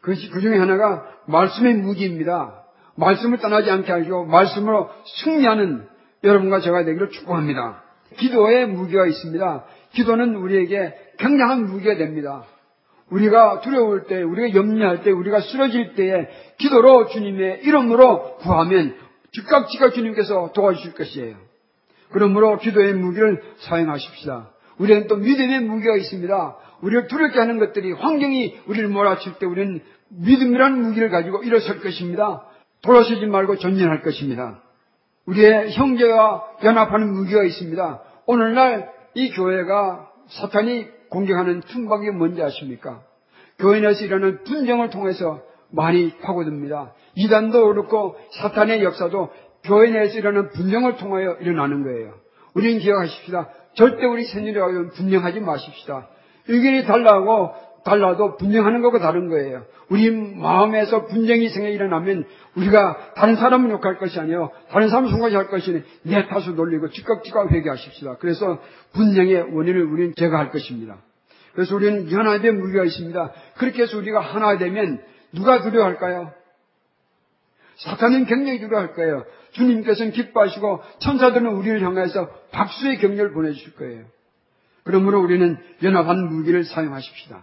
그것이 0.00 0.30
그 0.30 0.40
중에 0.40 0.58
하나가 0.58 1.06
말씀의 1.28 1.74
무기입니다. 1.74 2.63
말씀을 2.96 3.38
떠나지 3.38 3.70
않게 3.70 3.90
하시고 3.90 4.26
말씀으로 4.26 4.90
승리하는 5.22 5.86
여러분과 6.22 6.60
제가 6.60 6.84
되기를 6.84 7.10
축복합니다. 7.10 7.82
기도의 8.16 8.68
무기가 8.68 9.06
있습니다. 9.06 9.64
기도는 9.92 10.36
우리에게 10.36 10.94
굉장한 11.18 11.66
무기가 11.66 11.96
됩니다. 11.96 12.44
우리가 13.10 13.60
두려울 13.60 14.04
때, 14.04 14.22
우리가 14.22 14.56
염려할 14.56 15.02
때, 15.02 15.10
우리가 15.10 15.40
쓰러질 15.40 15.94
때에 15.94 16.28
기도로 16.58 17.08
주님의 17.08 17.60
이름으로 17.62 18.36
구하면 18.36 18.94
즉각 19.32 19.68
즉각 19.68 19.94
주님께서 19.94 20.52
도와주실 20.54 20.94
것이에요. 20.94 21.36
그러므로 22.10 22.58
기도의 22.58 22.94
무기를 22.94 23.42
사용하십시다. 23.58 24.50
우리는 24.78 25.06
또 25.06 25.16
믿음의 25.16 25.60
무기가 25.60 25.96
있습니다. 25.96 26.56
우리를 26.80 27.08
두렵게 27.08 27.38
하는 27.38 27.58
것들이 27.58 27.92
환경이 27.92 28.60
우리를 28.66 28.88
몰아칠 28.88 29.34
때 29.38 29.46
우리는 29.46 29.80
믿음이라는 30.08 30.82
무기를 30.82 31.10
가지고 31.10 31.42
일어설 31.42 31.80
것입니다. 31.80 32.46
돌아서지 32.84 33.26
말고 33.26 33.56
전진할 33.56 34.02
것입니다. 34.02 34.60
우리의 35.26 35.72
형제와 35.72 36.44
연합하는 36.62 37.12
무기가 37.14 37.42
있습니다. 37.42 38.02
오늘날 38.26 38.92
이 39.14 39.30
교회가 39.30 40.10
사탄이 40.28 40.86
공격하는 41.08 41.60
틈박이 41.60 42.10
뭔지 42.10 42.42
아십니까? 42.42 43.00
교회 43.58 43.80
내에서 43.80 44.04
일어나는 44.04 44.44
분쟁을 44.44 44.90
통해서 44.90 45.40
많이 45.70 46.14
파고듭니다. 46.18 46.92
이단도 47.14 47.68
그렇고 47.68 48.16
사탄의 48.40 48.82
역사도 48.84 49.30
교회 49.64 49.90
내에서 49.90 50.18
일어나는 50.18 50.50
분쟁을 50.50 50.96
통하여 50.96 51.36
일어나는 51.40 51.84
거예요. 51.84 52.14
우리는 52.54 52.80
기억하십시다. 52.80 53.48
절대 53.74 54.04
우리 54.04 54.24
새누리와 54.24 54.90
분쟁하지 54.94 55.40
마십시다. 55.40 56.08
의견이 56.48 56.84
달라고 56.84 57.54
달라도 57.84 58.36
분쟁하는 58.36 58.82
것과 58.82 58.98
다른 58.98 59.28
거예요. 59.28 59.64
우리 59.90 60.10
마음에서 60.10 61.06
분쟁이 61.06 61.48
생겨 61.50 61.68
일어나면 61.68 62.24
우리가 62.56 63.12
다른 63.14 63.36
사람을 63.36 63.70
욕할 63.70 63.98
것이 63.98 64.18
아니요 64.18 64.50
다른 64.70 64.88
사람을 64.88 65.10
송가시할 65.10 65.48
것이 65.48 65.84
내 66.02 66.26
탓을 66.26 66.56
놀리고 66.56 66.88
즉각 66.90 67.22
즉각 67.24 67.50
회개하십시다. 67.52 68.16
그래서 68.16 68.60
분쟁의 68.92 69.54
원인을 69.54 69.82
우리는 69.84 70.14
제거할 70.16 70.50
것입니다. 70.50 70.96
그래서 71.54 71.76
우리는 71.76 72.10
하나의 72.10 72.52
무기가 72.52 72.84
있습니다. 72.84 73.32
그렇게 73.56 73.82
해서 73.82 73.98
우리가 73.98 74.20
하나 74.20 74.56
되면 74.56 75.00
누가 75.32 75.62
두려워할까요? 75.62 76.32
사탄은 77.76 78.26
굉장히 78.26 78.60
두려워할 78.60 78.94
거예요. 78.94 79.24
주님께서는 79.52 80.12
기뻐하시고 80.12 80.80
천사들은 81.00 81.46
우리를 81.46 81.82
향해서 81.82 82.28
박수의 82.50 82.98
격려를 82.98 83.32
보내주실 83.32 83.74
거예요. 83.74 84.04
그러므로 84.84 85.20
우리는 85.20 85.58
연합한 85.82 86.28
무기를 86.28 86.64
사용하십시다. 86.64 87.42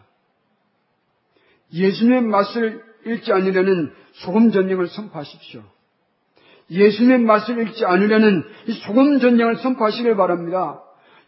예수님의 1.73 2.21
맛을 2.21 2.83
잃지 3.05 3.31
않으려는 3.31 3.93
소금 4.13 4.51
전쟁을 4.51 4.87
선포하십시오. 4.87 5.63
예수님의 6.69 7.19
맛을 7.19 7.57
잃지 7.57 7.85
않으려는 7.85 8.43
이 8.67 8.73
소금 8.73 9.19
전쟁을 9.19 9.57
선포하시길 9.57 10.15
바랍니다. 10.15 10.81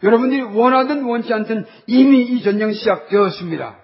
여러분들이 0.03 0.41
원하든 0.41 1.03
원치 1.03 1.33
않든 1.33 1.65
이미 1.87 2.23
이 2.23 2.43
전쟁 2.43 2.73
시작되었습니다. 2.73 3.79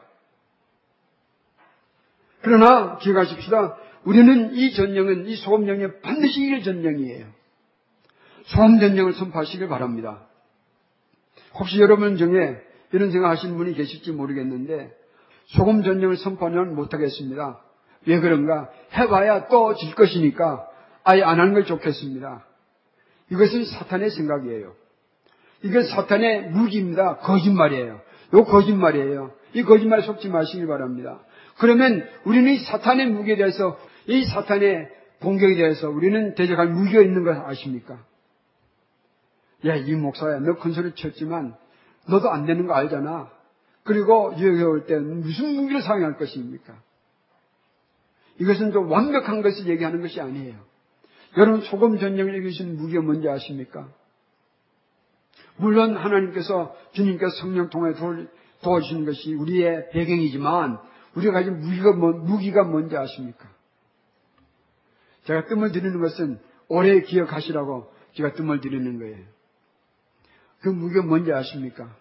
그러나 2.41 2.97
기억하십시다. 2.97 3.77
우리는 4.03 4.53
이 4.53 4.73
전쟁은 4.73 5.27
이 5.27 5.35
소금 5.35 5.65
전쟁 5.65 5.99
반드시 6.01 6.41
이길 6.41 6.63
전쟁이에요. 6.63 7.25
소금 8.45 8.79
전쟁을 8.79 9.13
선포하시길 9.13 9.67
바랍니다. 9.67 10.27
혹시 11.55 11.79
여러분 11.79 12.17
중에 12.17 12.57
이런 12.91 13.11
생각하시는 13.11 13.57
분이 13.57 13.73
계실지 13.73 14.11
모르겠는데 14.11 14.91
소금 15.55 15.83
전쟁을 15.83 16.17
선포하면 16.17 16.75
못하겠습니다. 16.75 17.59
왜 18.05 18.19
그런가? 18.19 18.69
해봐야 18.93 19.47
또 19.47 19.73
질 19.75 19.93
것이니까 19.95 20.65
아예 21.03 21.23
안 21.23 21.39
하는 21.39 21.53
걸 21.53 21.65
좋겠습니다. 21.65 22.45
이것은 23.31 23.65
사탄의 23.65 24.11
생각이에요. 24.11 24.73
이게 25.63 25.83
사탄의 25.83 26.49
무기입니다. 26.51 27.17
거짓말이에요. 27.17 28.01
요 28.33 28.43
거짓말이에요. 28.45 29.31
이 29.53 29.63
거짓말에 29.63 30.03
속지 30.03 30.29
마시길 30.29 30.67
바랍니다. 30.67 31.19
그러면 31.57 32.07
우리는 32.25 32.51
이 32.53 32.59
사탄의 32.59 33.07
무기에 33.07 33.35
대해서 33.35 33.77
이 34.07 34.23
사탄의 34.25 34.87
공격에 35.21 35.55
대해서 35.55 35.89
우리는 35.89 36.35
대적할 36.35 36.67
무기가 36.69 37.01
있는 37.01 37.23
걸 37.23 37.35
아십니까? 37.37 37.97
야, 39.65 39.75
이 39.75 39.93
목사야, 39.93 40.39
너 40.39 40.53
큰 40.53 40.71
소리 40.71 40.93
쳤지만 40.95 41.55
너도 42.07 42.29
안 42.29 42.45
되는 42.45 42.65
거 42.67 42.73
알잖아. 42.73 43.29
그리고 43.89 44.33
여기 44.33 44.61
올때 44.61 44.99
무슨 44.99 45.55
무기를 45.55 45.81
사용할 45.81 46.15
것입니까? 46.19 46.79
이것은 48.37 48.71
좀 48.71 48.91
완벽한 48.91 49.41
것을 49.41 49.65
얘기하는 49.65 50.01
것이 50.01 50.21
아니에요. 50.21 50.57
여러분 51.37 51.61
소금 51.61 51.97
전쟁을 51.97 52.35
이기신 52.35 52.77
무기가 52.77 53.01
뭔지 53.01 53.27
아십니까? 53.27 53.89
물론 55.57 55.97
하나님께서 55.97 56.75
주님께서 56.91 57.35
성령 57.37 57.71
통해 57.71 57.93
도와주시는 58.61 59.05
것이 59.05 59.33
우리의 59.33 59.89
배경이지만 59.89 60.77
우리가 61.15 61.33
가진 61.33 61.59
무기가, 61.59 61.91
뭔, 61.91 62.25
무기가 62.25 62.63
뭔지 62.63 62.95
아십니까? 62.95 63.49
제가 65.23 65.47
뜸을 65.47 65.71
들이는 65.71 65.99
것은 65.99 66.39
오래 66.67 67.01
기억하시라고 67.01 67.91
제가 68.13 68.33
뜸을 68.33 68.61
들이는 68.61 68.99
거예요. 68.99 69.25
그 70.59 70.69
무기가 70.69 71.01
뭔지 71.01 71.33
아십니까? 71.33 71.97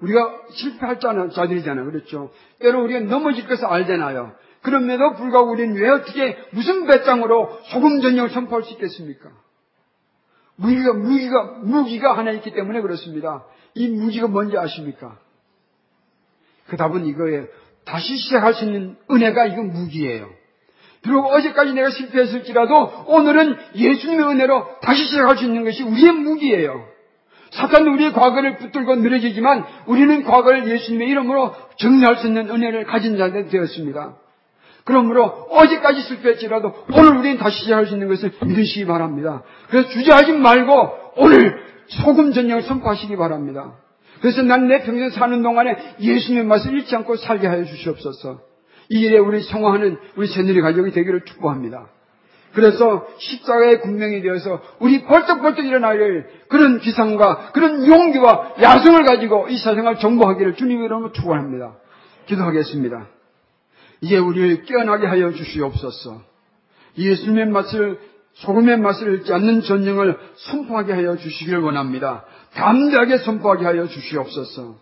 우리가 0.00 0.42
실패할 0.52 1.00
자들이잖아요. 1.00 1.84
그렇죠? 1.90 2.30
때로 2.60 2.84
우리가 2.84 3.00
넘어질 3.00 3.46
것을 3.46 3.64
알잖아요. 3.66 4.32
그럼에도 4.62 5.14
불구하고 5.14 5.52
우리는 5.52 5.76
왜 5.76 5.88
어떻게 5.88 6.36
무슨 6.52 6.86
배짱으로 6.86 7.60
소금 7.64 8.00
전쟁을 8.00 8.30
선포할 8.30 8.64
수 8.64 8.72
있겠습니까? 8.74 9.30
무기가, 10.56 10.92
무기가, 10.92 11.42
무기가 11.62 12.18
하나 12.18 12.32
있기 12.32 12.52
때문에 12.52 12.80
그렇습니다. 12.80 13.44
이 13.74 13.88
무기가 13.88 14.26
뭔지 14.26 14.58
아십니까? 14.58 15.18
그 16.66 16.76
답은 16.76 17.06
이거예요. 17.06 17.46
다시 17.84 18.16
시작할 18.16 18.54
수 18.54 18.64
있는 18.64 18.96
은혜가 19.10 19.46
이건 19.46 19.72
무기예요. 19.72 20.28
비록 21.02 21.26
어제까지 21.26 21.72
내가 21.74 21.90
실패했을지라도 21.90 23.04
오늘은 23.06 23.56
예수님의 23.76 24.26
은혜로 24.26 24.80
다시 24.82 25.06
시작할 25.06 25.38
수 25.38 25.44
있는 25.44 25.64
것이 25.64 25.82
우리의 25.84 26.12
무기예요. 26.12 26.97
사탄은 27.50 27.92
우리의 27.94 28.12
과거를 28.12 28.56
붙들고 28.58 28.96
늘어지지만 28.96 29.64
우리는 29.86 30.22
과거를 30.24 30.68
예수님의 30.68 31.08
이름으로 31.08 31.54
정리할 31.78 32.16
수 32.16 32.26
있는 32.26 32.50
은혜를 32.50 32.84
가진 32.84 33.16
자들 33.16 33.48
되었습니다. 33.48 34.16
그러므로 34.84 35.24
어제까지 35.50 36.02
실패했지라도 36.02 36.72
오늘 36.94 37.18
우리는 37.18 37.38
다시 37.38 37.60
시작할 37.60 37.86
수 37.86 37.94
있는 37.94 38.08
것을 38.08 38.32
믿으시기 38.42 38.86
바랍니다. 38.86 39.42
그래서 39.68 39.88
주저하지 39.90 40.32
말고 40.32 40.90
오늘 41.16 41.62
소금 41.88 42.32
전쟁을 42.32 42.62
선포하시기 42.62 43.16
바랍니다. 43.16 43.74
그래서 44.20 44.42
난 44.42 44.66
내 44.66 44.82
평생 44.82 45.10
사는 45.10 45.42
동안에 45.42 45.76
예수님의 46.00 46.44
맛을 46.46 46.72
잃지 46.72 46.94
않고 46.96 47.16
살게 47.16 47.46
하여 47.46 47.64
주시옵소서. 47.64 48.40
이 48.90 49.00
일에 49.00 49.18
우리 49.18 49.42
성화하는 49.42 49.98
우리 50.16 50.26
새누리 50.26 50.60
가족이 50.60 50.90
되기를 50.92 51.24
축복합니다. 51.24 51.88
그래서 52.54 53.06
십자가의 53.18 53.80
군명이 53.80 54.22
되어서 54.22 54.60
우리 54.80 55.04
벌떡벌떡 55.04 55.64
일어나길 55.64 56.26
그런 56.48 56.78
기상과 56.78 57.52
그런 57.52 57.86
용기와 57.86 58.54
야성을 58.60 59.04
가지고 59.04 59.48
이 59.48 59.58
사생을 59.58 59.98
정복하기를 59.98 60.56
주님 60.56 60.82
이름으로 60.82 61.12
축원합니다. 61.12 61.76
기도하겠습니다. 62.26 63.06
이제 64.00 64.18
우리를 64.18 64.64
깨어나게 64.64 65.06
하여 65.06 65.32
주시옵소서. 65.32 66.22
예수님의 66.96 67.46
맛을 67.46 67.98
소금의 68.34 68.78
맛을 68.78 69.14
잃지 69.14 69.32
않는 69.32 69.62
전쟁을 69.62 70.16
선포하게 70.36 70.92
하여 70.92 71.16
주시기를 71.16 71.60
원합니다. 71.60 72.24
담대하게 72.54 73.18
선포하게 73.18 73.64
하여 73.64 73.86
주시옵소서. 73.88 74.76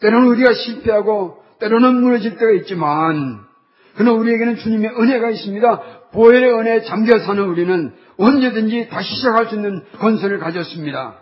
때로는 0.00 0.28
우리가 0.28 0.54
실패하고 0.54 1.42
때로는 1.58 2.02
무너질 2.02 2.36
때가 2.36 2.50
있지만 2.52 3.40
그러나 3.94 4.12
우리에게는 4.18 4.56
주님의 4.56 4.90
은혜가 4.98 5.30
있습니다. 5.30 5.99
보혈의 6.12 6.52
은혜에 6.52 6.82
잠겨 6.82 7.18
사는 7.18 7.42
우리는 7.42 7.92
언제든지 8.18 8.88
다시 8.88 9.14
시작할 9.16 9.46
수 9.46 9.54
있는 9.54 9.82
권세를 9.98 10.38
가졌습니다. 10.38 11.16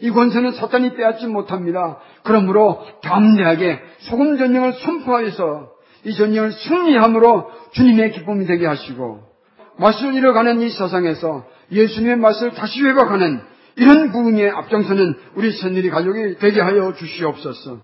이 0.00 0.10
권세는 0.10 0.52
사탄이 0.52 0.94
빼앗지 0.94 1.26
못합니다. 1.26 1.98
그러므로 2.22 2.84
담대하게 3.02 3.80
소금 4.00 4.38
전쟁을 4.38 4.74
선포하여서 4.74 5.70
이 6.04 6.14
전쟁을 6.14 6.52
승리함으로 6.52 7.50
주님의 7.72 8.12
기쁨이 8.12 8.46
되게 8.46 8.66
하시고 8.66 9.20
맛을 9.78 10.14
잃어가는 10.14 10.60
이 10.60 10.70
세상에서 10.70 11.44
예수님의 11.72 12.16
맛을 12.16 12.52
다시 12.52 12.82
회복하는 12.82 13.40
이런 13.76 14.10
부흥의 14.10 14.50
앞장서는 14.50 15.14
우리 15.34 15.52
선일이 15.52 15.90
가족이 15.90 16.36
되게 16.38 16.60
하여 16.60 16.92
주시옵소서. 16.94 17.76